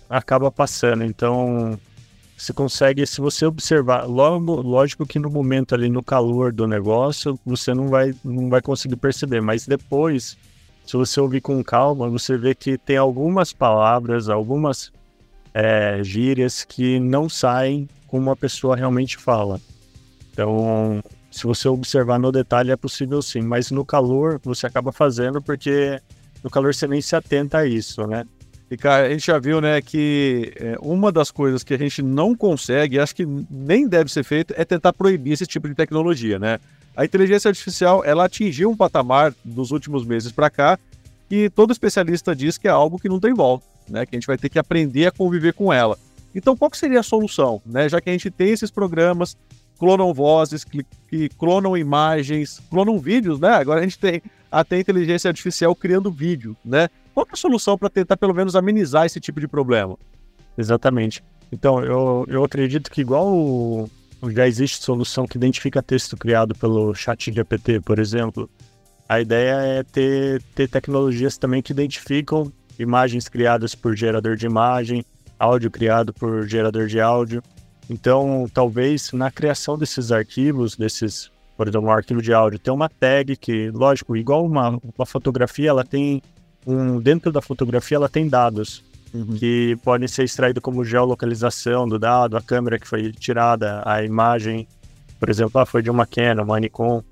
acaba 0.09 0.51
passando. 0.51 1.05
Então, 1.05 1.79
você 2.41 2.55
consegue, 2.55 3.07
se 3.07 3.21
você 3.21 3.45
observar, 3.45 4.07
logo, 4.07 4.63
lógico 4.63 5.05
que 5.05 5.19
no 5.19 5.29
momento 5.29 5.75
ali, 5.75 5.91
no 5.91 6.03
calor 6.03 6.51
do 6.51 6.67
negócio, 6.67 7.39
você 7.45 7.75
não 7.75 7.89
vai, 7.89 8.15
não 8.25 8.49
vai 8.49 8.63
conseguir 8.63 8.97
perceber, 8.97 9.43
mas 9.43 9.67
depois, 9.67 10.39
se 10.87 10.97
você 10.97 11.21
ouvir 11.21 11.43
com 11.43 11.63
calma, 11.63 12.09
você 12.09 12.39
vê 12.39 12.55
que 12.55 12.79
tem 12.79 12.97
algumas 12.97 13.53
palavras, 13.53 14.31
algumas 14.31 14.91
é, 15.53 16.03
gírias 16.03 16.65
que 16.65 16.99
não 16.99 17.29
saem 17.29 17.87
como 18.07 18.31
a 18.31 18.37
pessoa 18.37 18.75
realmente 18.75 19.19
fala. 19.19 19.61
Então, 20.33 21.03
se 21.31 21.45
você 21.45 21.69
observar 21.69 22.19
no 22.19 22.33
detalhe, 22.33 22.71
é 22.71 22.77
possível 22.77 23.21
sim, 23.21 23.43
mas 23.43 23.71
no 23.71 23.85
calor 23.85 24.41
você 24.43 24.67
acaba 24.67 24.93
fazendo 24.93 25.43
porque 25.43 26.01
no 26.43 26.49
calor 26.49 26.75
você 26.75 26.87
nem 26.87 27.03
se 27.03 27.15
atenta 27.15 27.59
a 27.59 27.67
isso, 27.67 28.07
né? 28.07 28.25
E, 28.71 28.77
cara, 28.77 29.07
a 29.09 29.11
gente 29.11 29.27
já 29.27 29.39
viu, 29.39 29.61
né, 29.61 29.83
que 29.83 30.53
é, 30.55 30.77
uma 30.81 31.11
das 31.11 31.31
coisas 31.33 31.65
que 31.65 31.75
a 31.75 31.79
gente 31.79 32.03
não 32.03 32.37
consegue, 32.37 33.01
acho 33.01 33.17
que 33.17 33.27
nem 33.51 33.89
deve 33.89 34.13
ser 34.13 34.23
feito, 34.23 34.55
é 34.57 34.65
tentar 34.65 34.93
proibir 34.93 35.33
esse 35.33 35.45
tipo 35.45 35.69
de 35.69 35.75
tecnologia, 35.75 36.39
né? 36.39 36.61
A 36.97 37.05
inteligência 37.05 37.49
artificial, 37.49 38.05
ela 38.05 38.27
atingiu 38.27 38.71
um 38.71 38.77
patamar 38.77 39.35
dos 39.45 39.73
últimos 39.73 40.05
meses 40.05 40.31
para 40.31 40.49
cá 40.49 40.79
que 41.29 41.51
todo 41.51 41.73
especialista 41.73 42.35
diz 42.35 42.59
que 42.59 42.69
é 42.69 42.71
algo 42.71 42.99
que 42.99 43.09
não 43.09 43.19
tem 43.19 43.35
volta, 43.35 43.65
né? 43.89 44.07
Que 44.07 44.15
a 44.15 44.19
gente 44.19 44.27
vai 44.27 44.39
ter 44.39 44.49
que 44.49 44.59
aprender 44.59 45.07
a 45.07 45.13
conviver 45.13 45.53
com 45.53 45.73
ela. 45.73 45.99
Então, 46.33 46.57
qual 46.57 46.71
seria 46.73 47.01
a 47.01 47.05
solução, 47.05 47.61
né? 47.67 47.89
Já 47.89 48.01
que 48.01 48.09
a 48.09 48.13
gente 48.13 48.31
tem 48.31 48.51
esses 48.51 48.71
programas, 48.71 49.37
clonam 49.81 50.15
vozes, 50.15 50.63
que, 50.63 50.85
que 51.09 51.29
clonam 51.31 51.77
imagens, 51.77 52.61
clonam 52.71 53.01
vídeos, 53.01 53.41
né? 53.41 53.49
Agora 53.49 53.81
a 53.81 53.83
gente 53.83 53.99
tem 53.99 54.23
até 54.51 54.79
inteligência 54.79 55.29
artificial 55.29 55.75
criando 55.75 56.11
vídeo, 56.11 56.57
né? 56.65 56.89
Qual 57.15 57.27
é 57.29 57.33
a 57.33 57.37
solução 57.37 57.77
para 57.77 57.91
tentar 57.91 58.17
pelo 58.17 58.35
menos 58.35 58.55
amenizar 58.55 59.07
esse 59.07 59.21
tipo 59.21 59.41
de 59.41 59.49
problema? 59.49 59.97
Exatamente. 60.57 61.23
Então, 61.53 61.83
eu, 61.83 62.25
eu 62.29 62.45
acredito 62.45 62.91
que 62.91 63.01
igual 63.01 63.27
o, 63.27 63.91
já 64.29 64.47
existe 64.47 64.85
solução 64.85 65.27
que 65.27 65.37
identifica 65.37 65.83
texto 65.83 66.17
criado 66.17 66.55
pelo 66.55 66.95
chat 66.95 67.33
GPT, 67.33 67.81
por 67.81 67.99
exemplo, 67.99 68.49
a 69.09 69.21
ideia 69.21 69.55
é 69.55 69.83
ter, 69.83 70.43
ter 70.55 70.69
tecnologias 70.69 71.37
também 71.37 71.63
que 71.63 71.73
identificam 71.73 72.53
imagens 72.79 73.29
criadas 73.29 73.75
por 73.75 73.97
gerador 73.97 74.37
de 74.37 74.47
imagem, 74.47 75.05
áudio 75.39 75.71
criado 75.71 76.13
por 76.13 76.47
gerador 76.47 76.87
de 76.87 77.01
áudio. 77.01 77.43
Então, 77.89 78.49
talvez 78.55 79.11
na 79.13 79.31
criação 79.31 79.77
desses 79.77 80.13
arquivos, 80.13 80.77
desses, 80.77 81.31
por 81.57 81.67
exemplo, 81.67 81.89
um 81.89 81.93
arquivo 81.93 82.23
de 82.23 82.33
áudio, 82.33 82.59
tem 82.59 82.73
uma 82.73 82.89
tag 82.89 83.37
que, 83.37 83.71
lógico, 83.71 84.17
igual 84.17 84.45
uma, 84.45 84.79
uma 84.97 85.07
fotografia, 85.07 85.71
ela 85.71 85.85
tem 85.85 86.23
um, 86.67 87.01
dentro 87.01 87.33
da 87.33 87.41
fotografia 87.41 87.97
ela 87.97 88.09
tem 88.09 88.29
dados 88.29 88.85
uhum. 89.13 89.37
que 89.37 89.77
podem 89.83 90.09
ser 90.09 90.25
extraídos 90.25 90.63
como 90.63 90.85
geolocalização 90.85 91.89
do 91.89 91.99
dado, 91.99 92.37
a 92.37 92.43
câmera 92.43 92.79
que 92.79 92.87
foi 92.87 93.13
tirada, 93.13 93.83
a 93.85 94.03
imagem, 94.03 94.67
por 95.19 95.29
exemplo, 95.29 95.61
ah, 95.61 95.67
foi 95.67 95.83
de 95.83 95.91
uma 95.91 96.07
Canon, 96.07 96.45
uma 96.45 96.61
Nikon. 96.61 97.03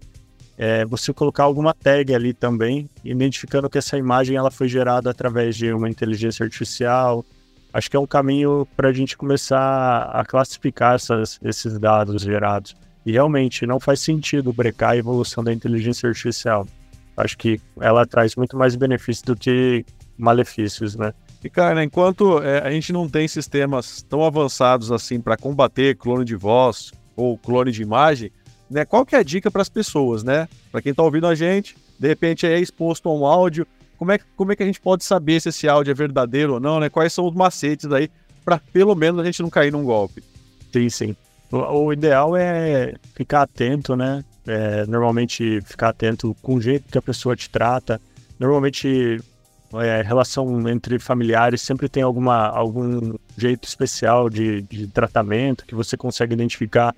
É, 0.56 0.84
você 0.84 1.12
colocar 1.12 1.44
alguma 1.44 1.72
tag 1.72 2.12
ali 2.12 2.34
também, 2.34 2.90
identificando 3.04 3.70
que 3.70 3.78
essa 3.78 3.96
imagem 3.96 4.36
ela 4.36 4.50
foi 4.50 4.68
gerada 4.68 5.08
através 5.08 5.56
de 5.56 5.72
uma 5.72 5.88
inteligência 5.88 6.42
artificial. 6.42 7.24
Acho 7.72 7.88
que 7.88 7.96
é 7.96 8.00
um 8.00 8.06
caminho 8.06 8.66
para 8.76 8.88
a 8.88 8.92
gente 8.92 9.16
começar 9.16 10.10
a 10.12 10.24
classificar 10.24 10.96
essas, 10.96 11.38
esses 11.44 11.78
dados 11.78 12.22
gerados. 12.22 12.74
E 13.06 13.12
realmente 13.12 13.66
não 13.66 13.78
faz 13.78 14.00
sentido 14.00 14.52
brecar 14.52 14.90
a 14.90 14.96
evolução 14.96 15.44
da 15.44 15.52
inteligência 15.52 16.08
artificial. 16.08 16.66
Acho 17.18 17.36
que 17.36 17.60
ela 17.80 18.06
traz 18.06 18.36
muito 18.36 18.56
mais 18.56 18.76
benefícios 18.76 19.22
do 19.22 19.34
que 19.34 19.84
malefícios, 20.16 20.94
né? 20.94 21.12
E, 21.42 21.50
cara, 21.50 21.82
enquanto 21.82 22.40
é, 22.42 22.60
a 22.60 22.70
gente 22.70 22.92
não 22.92 23.08
tem 23.08 23.26
sistemas 23.26 24.02
tão 24.02 24.24
avançados 24.24 24.92
assim 24.92 25.20
para 25.20 25.36
combater 25.36 25.96
clone 25.96 26.24
de 26.24 26.36
voz 26.36 26.92
ou 27.16 27.36
clone 27.36 27.72
de 27.72 27.82
imagem, 27.82 28.30
né? 28.70 28.84
Qual 28.84 29.04
que 29.04 29.16
é 29.16 29.18
a 29.18 29.22
dica 29.24 29.50
para 29.50 29.62
as 29.62 29.68
pessoas, 29.68 30.22
né? 30.22 30.48
Para 30.70 30.80
quem 30.80 30.90
está 30.90 31.02
ouvindo 31.02 31.26
a 31.26 31.34
gente, 31.34 31.76
de 31.98 32.06
repente 32.06 32.46
é 32.46 32.60
exposto 32.60 33.08
a 33.08 33.12
um 33.12 33.26
áudio, 33.26 33.66
como 33.96 34.12
é, 34.12 34.18
como 34.36 34.52
é 34.52 34.56
que 34.56 34.62
a 34.62 34.66
gente 34.66 34.80
pode 34.80 35.02
saber 35.02 35.40
se 35.40 35.48
esse 35.48 35.68
áudio 35.68 35.90
é 35.90 35.94
verdadeiro 35.94 36.54
ou 36.54 36.60
não, 36.60 36.78
né? 36.78 36.88
Quais 36.88 37.12
são 37.12 37.26
os 37.26 37.34
macetes 37.34 37.90
aí 37.90 38.08
para 38.44 38.60
pelo 38.72 38.94
menos 38.94 39.20
a 39.20 39.24
gente 39.24 39.42
não 39.42 39.50
cair 39.50 39.72
num 39.72 39.84
golpe? 39.84 40.22
Sim, 40.72 40.88
sim. 40.88 41.16
O, 41.50 41.56
o 41.56 41.92
ideal 41.92 42.36
é 42.36 42.94
ficar 43.14 43.42
atento, 43.42 43.96
né? 43.96 44.24
É, 44.48 44.86
normalmente 44.86 45.60
ficar 45.60 45.90
atento 45.90 46.34
com 46.40 46.54
o 46.54 46.60
jeito 46.60 46.90
que 46.90 46.96
a 46.96 47.02
pessoa 47.02 47.36
te 47.36 47.50
trata. 47.50 48.00
Normalmente 48.40 49.20
é, 49.74 50.00
relação 50.00 50.66
entre 50.68 50.98
familiares 50.98 51.60
sempre 51.60 51.88
tem 51.88 52.02
alguma, 52.02 52.46
algum 52.46 53.14
jeito 53.36 53.68
especial 53.68 54.30
de, 54.30 54.62
de 54.62 54.86
tratamento 54.86 55.66
que 55.66 55.74
você 55.74 55.96
consegue 55.96 56.32
identificar. 56.32 56.96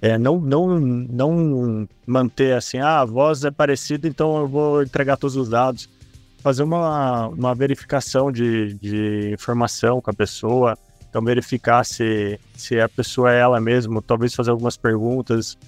É, 0.00 0.16
não, 0.16 0.38
não, 0.38 0.78
não 0.78 1.88
manter 2.06 2.54
assim, 2.54 2.78
ah, 2.78 3.00
a 3.00 3.04
voz 3.04 3.44
é 3.44 3.50
parecida, 3.50 4.06
então 4.06 4.36
eu 4.38 4.46
vou 4.46 4.82
entregar 4.82 5.16
todos 5.16 5.36
os 5.36 5.48
dados. 5.48 5.88
Fazer 6.38 6.62
uma, 6.62 7.26
uma 7.28 7.54
verificação 7.54 8.30
de, 8.30 8.74
de 8.74 9.32
informação 9.32 10.00
com 10.00 10.10
a 10.10 10.14
pessoa, 10.14 10.78
então 11.08 11.20
verificar 11.24 11.82
se, 11.84 12.38
se 12.54 12.78
a 12.78 12.88
pessoa 12.88 13.32
é 13.32 13.40
ela 13.40 13.60
mesma, 13.60 14.00
talvez 14.00 14.32
fazer 14.32 14.52
algumas 14.52 14.76
perguntas, 14.76 15.58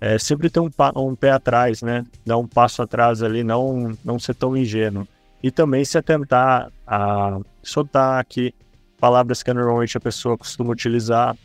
é, 0.00 0.18
sempre 0.18 0.48
ter 0.48 0.60
um, 0.60 0.70
um 0.96 1.14
pé 1.14 1.30
atrás, 1.30 1.82
né? 1.82 2.04
Dar 2.24 2.38
um 2.38 2.46
passo 2.46 2.82
atrás 2.82 3.22
ali, 3.22 3.42
não, 3.42 3.96
não 4.04 4.18
ser 4.18 4.34
tão 4.34 4.56
ingênuo. 4.56 5.06
E 5.42 5.50
também 5.50 5.84
se 5.84 5.96
atentar 5.98 6.70
a 6.86 7.38
sotaque, 7.62 8.54
palavras 8.98 9.42
que 9.42 9.52
normalmente 9.52 9.96
a 9.96 10.00
pessoa 10.00 10.36
costuma 10.36 10.70
utilizar, 10.70 11.36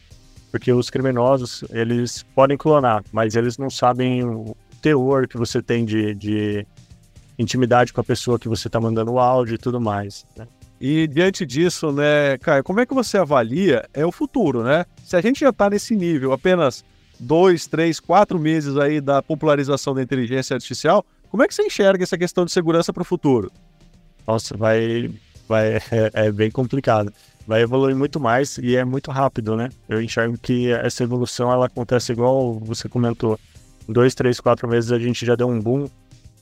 porque 0.52 0.72
os 0.72 0.90
criminosos, 0.90 1.64
eles 1.72 2.24
podem 2.36 2.58
clonar, 2.58 3.04
mas 3.12 3.36
eles 3.36 3.58
não 3.58 3.70
sabem 3.70 4.24
o 4.24 4.56
teor 4.82 5.28
que 5.28 5.38
você 5.38 5.62
tem 5.62 5.86
de, 5.86 6.14
de 6.14 6.68
intimidade 7.38 7.94
com 7.94 8.02
a 8.02 8.04
pessoa 8.04 8.38
que 8.38 8.48
você 8.48 8.68
está 8.68 8.80
mandando 8.80 9.14
o 9.14 9.20
áudio 9.20 9.56
e 9.56 9.58
tudo 9.58 9.80
mais. 9.80 10.26
Né? 10.36 10.48
E 10.80 11.08
diante 11.08 11.46
disso, 11.46 11.92
né, 11.92 12.38
Caio, 12.40 12.64
como 12.64 12.80
é 12.80 12.86
que 12.86 12.94
você 12.94 13.18
avalia 13.18 13.88
é 13.94 14.06
o 14.06 14.12
futuro, 14.12 14.64
né? 14.64 14.86
Se 15.04 15.16
a 15.16 15.22
gente 15.22 15.40
já 15.40 15.50
está 15.50 15.70
nesse 15.70 15.96
nível, 15.96 16.34
apenas 16.34 16.84
dois, 17.24 17.66
três, 17.66 18.00
quatro 18.00 18.38
meses 18.38 18.78
aí 18.78 19.02
da 19.02 19.22
popularização 19.22 19.94
da 19.94 20.02
inteligência 20.02 20.54
artificial, 20.54 21.06
como 21.30 21.42
é 21.42 21.48
que 21.48 21.56
você 21.56 21.64
enxerga 21.64 22.04
essa 22.04 22.18
questão 22.18 22.46
de 22.46 22.52
segurança 22.52 22.94
para 22.94 23.02
o 23.02 23.06
futuro? 23.06 23.52
Nossa, 24.28 24.56
vai, 24.56 25.10
vai 25.48 25.78
é, 25.92 26.12
é, 26.14 26.32
bem 26.32 26.52
complicado. 26.52 27.12
Vai 27.46 27.62
evoluir 27.62 27.96
muito 27.96 28.20
mais 28.20 28.58
e 28.58 28.76
é 28.76 28.86
muito 28.86 29.12
rápido, 29.12 29.56
né? 29.56 29.70
Eu 29.90 30.02
enxergo 30.02 30.38
que 30.38 30.72
essa 30.72 31.04
evolução 31.04 31.52
ela 31.52 31.66
acontece 31.66 32.12
igual 32.12 32.54
você 32.60 32.88
comentou. 32.88 33.40
Dois, 33.88 34.16
três, 34.16 34.40
quatro 34.40 34.68
meses 34.68 34.92
a 34.92 35.00
gente 35.00 35.26
já 35.26 35.36
deu 35.36 35.50
um 35.50 35.60
boom. 35.60 35.90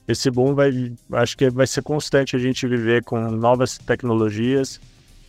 Esse 0.07 0.29
boom 0.29 0.53
vai, 0.53 0.93
acho 1.13 1.38
que 1.38 1.50
vai 1.50 1.65
ser 1.65 1.81
constante 1.81 2.35
a 2.35 2.39
gente 2.39 2.67
viver 2.67 3.03
com 3.03 3.19
novas 3.31 3.77
tecnologias, 3.77 4.79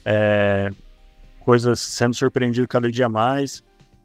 é, 0.04 0.70
coisas 1.40 1.80
sendo 1.80 2.14
surpreendido 2.14 2.66
cada 2.68 2.90
dia 2.90 3.08
mais. 3.08 3.62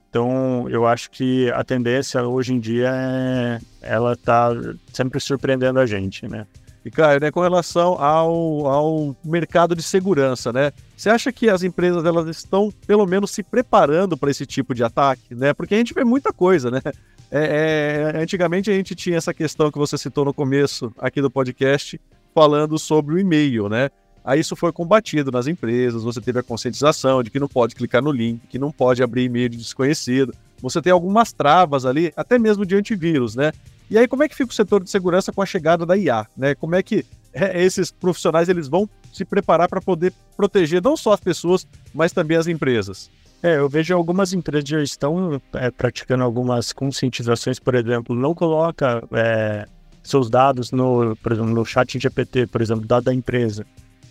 Então, 0.09 0.67
eu 0.69 0.87
acho 0.87 1.11
que 1.11 1.51
a 1.51 1.63
tendência 1.63 2.23
hoje 2.23 2.53
em 2.53 2.59
dia 2.59 2.89
é 2.93 3.59
ela 3.81 4.15
tá 4.15 4.49
sempre 4.91 5.19
surpreendendo 5.19 5.79
a 5.79 5.85
gente, 5.85 6.27
né? 6.27 6.45
E, 6.83 6.91
Caio, 6.91 7.19
né, 7.19 7.31
com 7.31 7.41
relação 7.41 8.01
ao, 8.01 8.65
ao 8.65 9.15
mercado 9.23 9.75
de 9.75 9.83
segurança, 9.83 10.53
né? 10.53 10.71
Você 10.95 11.09
acha 11.09 11.31
que 11.31 11.49
as 11.49 11.61
empresas 11.61 12.05
elas 12.05 12.27
estão, 12.27 12.71
pelo 12.85 13.05
menos, 13.05 13.31
se 13.31 13.43
preparando 13.43 14.17
para 14.17 14.31
esse 14.31 14.45
tipo 14.45 14.73
de 14.73 14.83
ataque, 14.83 15.35
né? 15.35 15.53
Porque 15.53 15.75
a 15.75 15.77
gente 15.77 15.93
vê 15.93 16.03
muita 16.03 16.31
coisa, 16.31 16.71
né? 16.71 16.81
É, 17.29 18.13
é, 18.15 18.21
antigamente 18.21 18.71
a 18.71 18.73
gente 18.73 18.95
tinha 18.95 19.17
essa 19.17 19.33
questão 19.33 19.69
que 19.69 19.77
você 19.77 19.97
citou 19.97 20.23
no 20.23 20.33
começo 20.33 20.93
aqui 20.97 21.21
do 21.21 21.29
podcast, 21.29 21.99
falando 22.33 22.79
sobre 22.79 23.15
o 23.15 23.19
e-mail, 23.19 23.67
né? 23.67 23.89
Aí 24.27 24.41
isso 24.41 24.57
foi 24.57 24.73
combatido 24.73 25.31
nas 25.31 25.47
empresas, 25.47 26.03
você 26.03 26.19
teve 26.19 26.37
a 26.37 26.43
conscientização 26.43 27.23
de 27.23 27.29
que 27.29 27.39
não 27.39 27.47
pode 27.47 27.73
clicar 27.73 28.03
no 28.03 28.11
link, 28.11 28.41
que 28.49 28.59
não 28.59 28.73
pode 28.73 29.01
abrir 29.01 29.23
e-mail 29.23 29.47
de 29.47 29.55
desconhecido. 29.55 30.35
Você 30.61 30.81
tem 30.81 30.91
algumas 30.91 31.31
travas 31.31 31.85
ali, 31.85 32.11
até 32.13 32.37
mesmo 32.37 32.65
de 32.65 32.75
antivírus, 32.75 33.37
né? 33.37 33.53
E 33.89 33.97
aí, 33.97 34.05
como 34.05 34.23
é 34.23 34.27
que 34.27 34.35
fica 34.35 34.51
o 34.51 34.53
setor 34.53 34.83
de 34.83 34.89
segurança 34.89 35.31
com 35.31 35.41
a 35.41 35.45
chegada 35.45 35.85
da 35.85 35.95
IA? 35.95 36.27
Né? 36.35 36.53
Como 36.55 36.75
é 36.75 36.83
que 36.83 37.05
é, 37.31 37.63
esses 37.63 37.89
profissionais 37.89 38.49
eles 38.49 38.67
vão 38.67 38.89
se 39.13 39.23
preparar 39.23 39.69
para 39.69 39.79
poder 39.79 40.11
proteger 40.35 40.83
não 40.83 40.97
só 40.97 41.13
as 41.13 41.21
pessoas, 41.21 41.65
mas 41.93 42.11
também 42.11 42.35
as 42.35 42.47
empresas? 42.47 43.09
É, 43.41 43.55
eu 43.55 43.69
vejo 43.69 43.95
algumas 43.95 44.33
empresas 44.33 44.67
já 44.67 44.83
estão 44.83 45.41
é, 45.53 45.71
praticando 45.71 46.25
algumas 46.25 46.73
conscientizações, 46.73 47.59
por 47.59 47.75
exemplo, 47.75 48.13
não 48.13 48.35
coloca 48.35 49.01
é, 49.13 49.65
seus 50.03 50.29
dados 50.29 50.73
no, 50.73 51.15
por 51.15 51.31
exemplo, 51.31 51.51
no 51.51 51.63
chat 51.63 51.97
GPT, 51.97 52.47
por 52.47 52.61
exemplo, 52.61 52.85
dado 52.85 53.05
da 53.05 53.13
empresa. 53.13 53.65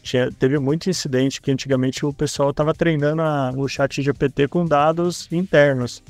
Tinha, 0.07 0.31
teve 0.31 0.57
muito 0.61 0.89
incidente 0.89 1.43
que 1.43 1.51
antigamente 1.51 2.07
o 2.07 2.13
pessoal 2.13 2.51
estava 2.51 2.73
treinando 2.73 3.23
a, 3.23 3.51
o 3.57 3.67
chat 3.67 4.01
GPT 4.01 4.47
com 4.47 4.65
dados 4.65 5.27
internos. 5.33 6.01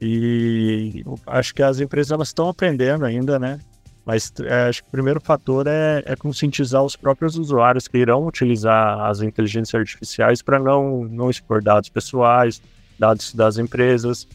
E 0.00 1.04
acho 1.26 1.54
que 1.54 1.62
as 1.62 1.78
empresas 1.78 2.18
estão 2.28 2.48
aprendendo 2.48 3.04
ainda, 3.04 3.38
né? 3.38 3.60
Mas 4.06 4.32
é, 4.40 4.68
acho 4.68 4.82
que 4.82 4.88
o 4.88 4.90
primeiro 4.90 5.20
fator 5.20 5.66
é, 5.66 6.02
é, 6.06 6.16
conscientizar 6.16 6.82
os 6.82 6.96
próprios 6.96 7.36
usuários 7.36 7.86
que 7.86 7.98
irão 7.98 8.26
utilizar 8.26 9.00
as 9.00 9.20
inteligências 9.20 9.74
artificiais 9.74 10.40
para 10.40 10.58
não, 10.58 11.04
não 11.04 11.28
expor 11.28 11.62
dados 11.62 11.90
pessoais, 11.90 12.62
dados 12.98 13.34
das 13.34 13.58
empresas 13.58 14.26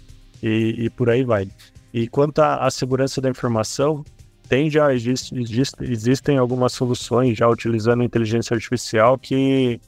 e, 0.43 0.75
e 0.77 0.89
por 0.91 1.09
aí 1.09 1.23
vai. 1.23 1.47
E 1.91 2.07
quanto 2.07 2.39
à, 2.39 2.69
segurança 2.69 3.19
da 3.19 3.29
informação, 3.29 4.05
tem 4.51 4.69
já 4.69 4.93
existe, 4.93 5.33
existe, 5.39 5.75
existem 5.79 6.37
algumas 6.37 6.73
soluções 6.73 7.37
já 7.37 7.47
utilizando 7.47 8.03
inteligência 8.03 8.53
artificial 8.53 9.17
que 9.17 9.79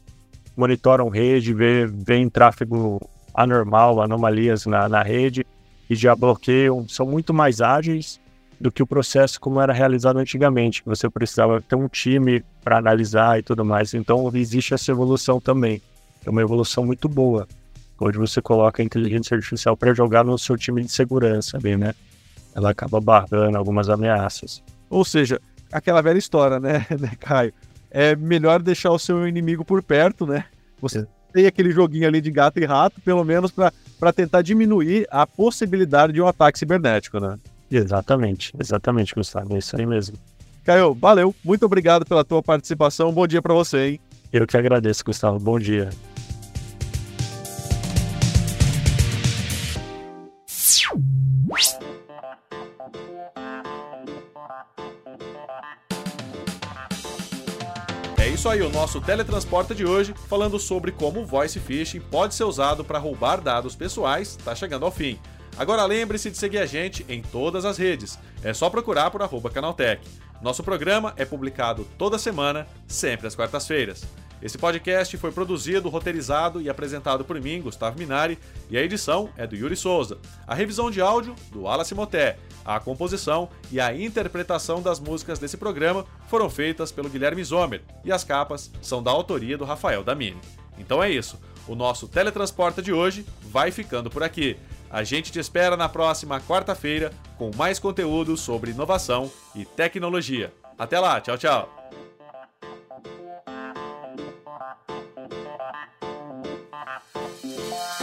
monitoram 0.56 1.10
rede, 1.10 1.54
veem 1.54 2.30
tráfego 2.30 2.98
anormal, 3.34 4.02
anomalias 4.02 4.66
na, 4.66 4.88
na 4.88 5.04
rede 5.04 5.46
e 5.90 5.96
já 5.96 6.16
bloqueiam, 6.16 6.88
são 6.88 7.06
muito 7.06 7.34
mais 7.34 7.60
ágeis 7.60 8.22
do 8.58 8.72
que 8.72 8.82
o 8.82 8.88
processo 8.88 9.38
como 9.38 9.60
era 9.60 9.74
realizado 9.74 10.18
antigamente, 10.18 10.82
você 10.86 11.10
precisava 11.10 11.60
ter 11.60 11.76
um 11.76 11.90
time 11.90 12.42
para 12.64 12.78
analisar 12.78 13.40
e 13.40 13.44
tudo 13.44 13.66
mais. 13.66 13.94
Então 13.94 14.32
existe 14.34 14.74
essa 14.74 14.90
evolução 14.92 15.42
também. 15.42 15.82
É 16.26 16.30
uma 16.30 16.42
evolução 16.42 16.86
muito 16.86 17.10
boa, 17.10 17.46
onde 18.00 18.18
você 18.18 18.42
coloca 18.42 18.82
a 18.82 18.86
inteligência 18.86 19.36
artificial 19.36 19.76
para 19.76 19.94
jogar 19.94 20.24
no 20.24 20.40
seu 20.40 20.56
time 20.56 20.82
de 20.84 20.92
segurança, 20.94 21.60
bem, 21.60 21.76
né? 21.76 21.94
Ela 22.56 22.72
acaba 22.72 23.00
barrando 23.02 23.58
algumas 23.58 23.90
ameaças. 23.90 24.64
Ou 24.90 25.04
seja, 25.04 25.42
aquela 25.72 26.02
velha 26.02 26.18
história, 26.18 26.60
né, 26.60 26.86
né 27.00 27.12
Caio? 27.20 27.54
É 27.90 28.16
melhor 28.16 28.62
deixar 28.62 28.92
o 28.92 29.00
seu 29.00 29.28
inimigo 29.28 29.64
por 29.64 29.84
perto, 29.84 30.26
né? 30.26 30.46
Você 30.82 31.06
tem 31.32 31.46
aquele 31.46 31.72
joguinho 31.72 32.08
ali 32.08 32.22
de 32.22 32.32
gato 32.32 32.60
e 32.60 32.66
rato, 32.66 33.00
pelo 33.02 33.24
menos 33.24 33.52
para 33.52 34.14
tentar 34.14 34.42
diminuir 34.42 35.08
a 35.10 35.26
possibilidade 35.26 36.14
de 36.14 36.22
um 36.22 36.28
ataque 36.28 36.58
cibernético, 36.58 37.20
né? 37.20 37.38
Exatamente, 37.72 38.54
exatamente, 38.60 39.16
Gustavo, 39.16 39.56
é 39.56 39.60
isso 39.60 39.76
aí 39.76 39.86
mesmo. 39.86 40.18
Caio, 40.64 40.94
valeu, 40.94 41.36
muito 41.44 41.66
obrigado 41.66 42.06
pela 42.06 42.24
tua 42.24 42.42
participação, 42.42 43.12
bom 43.12 43.28
dia 43.28 43.42
para 43.42 43.54
você, 43.54 43.90
hein? 43.90 44.00
Eu 44.32 44.48
que 44.48 44.58
agradeço, 44.58 45.04
Gustavo, 45.04 45.40
bom 45.40 45.60
dia. 45.60 45.90
Isso 58.44 58.50
aí 58.50 58.62
o 58.62 58.70
nosso 58.70 59.00
teletransporta 59.00 59.74
de 59.74 59.86
hoje, 59.86 60.14
falando 60.28 60.60
sobre 60.60 60.92
como 60.92 61.22
o 61.22 61.26
voice 61.26 61.62
phishing 61.62 62.02
pode 62.02 62.36
ser 62.36 62.44
usado 62.44 62.84
para 62.84 63.00
roubar 63.00 63.40
dados 63.40 63.74
pessoais, 63.74 64.36
está 64.38 64.54
chegando 64.54 64.84
ao 64.84 64.92
fim. 64.92 65.18
Agora 65.58 65.86
lembre-se 65.86 66.30
de 66.30 66.38
seguir 66.38 66.58
a 66.58 66.66
gente 66.66 67.06
em 67.08 67.22
todas 67.22 67.64
as 67.64 67.78
redes. 67.78 68.20
É 68.44 68.54
só 68.54 68.70
procurar 68.70 69.12
por 69.12 69.22
arroba 69.22 69.50
Canaltech. 69.50 70.06
Nosso 70.42 70.62
programa 70.62 71.14
é 71.16 71.24
publicado 71.24 71.88
toda 71.98 72.20
semana, 72.20 72.68
sempre 72.86 73.28
às 73.28 73.34
quartas-feiras. 73.34 74.04
Esse 74.44 74.58
podcast 74.58 75.16
foi 75.16 75.32
produzido, 75.32 75.88
roteirizado 75.88 76.62
e 76.62 76.70
apresentado 76.70 77.24
por 77.24 77.40
mim, 77.40 77.62
Gustavo 77.62 77.98
Minari, 77.98 78.38
e 78.70 78.78
a 78.78 78.82
edição 78.82 79.30
é 79.38 79.48
do 79.48 79.56
Yuri 79.56 79.78
Souza. 79.78 80.20
A 80.46 80.54
revisão 80.54 80.92
de 80.92 81.00
áudio, 81.00 81.34
do 81.50 81.62
Wallace 81.62 81.96
Moté. 81.96 82.38
A 82.66 82.78
composição 82.78 83.48
e 83.72 83.80
a 83.80 83.96
interpretação 83.96 84.82
das 84.82 85.00
músicas 85.00 85.40
desse 85.40 85.56
programa 85.56 86.06
foram 86.28 86.50
feitas 86.50 86.92
pelo 86.92 87.10
Guilherme 87.10 87.42
Zomer, 87.42 87.84
e 88.04 88.12
as 88.12 88.26
capas 88.26 88.70
são 88.82 89.02
da 89.02 89.12
autoria 89.12 89.58
do 89.58 89.64
Rafael 89.64 90.04
Damini. 90.04 90.42
Então 90.78 91.02
é 91.02 91.10
isso. 91.10 91.40
O 91.66 91.74
nosso 91.74 92.10
Teletransporta 92.10 92.82
de 92.82 92.92
hoje 92.92 93.26
vai 93.44 93.72
ficando 93.72 94.10
por 94.10 94.24
aqui. 94.24 94.58
A 94.90 95.06
gente 95.06 95.32
te 95.32 95.40
espera 95.40 95.78
na 95.78 95.88
próxima 95.88 96.42
quarta-feira 96.42 97.14
com 97.38 97.50
mais 97.56 97.80
conteúdo 97.80 98.36
sobre 98.36 98.72
inovação 98.72 99.32
e 99.56 99.64
tecnologia. 99.64 100.54
Até 100.78 101.00
lá, 101.00 101.22
tchau, 101.22 101.38
tchau! 101.38 101.83
Thank 104.60 104.78
you. 108.02 108.03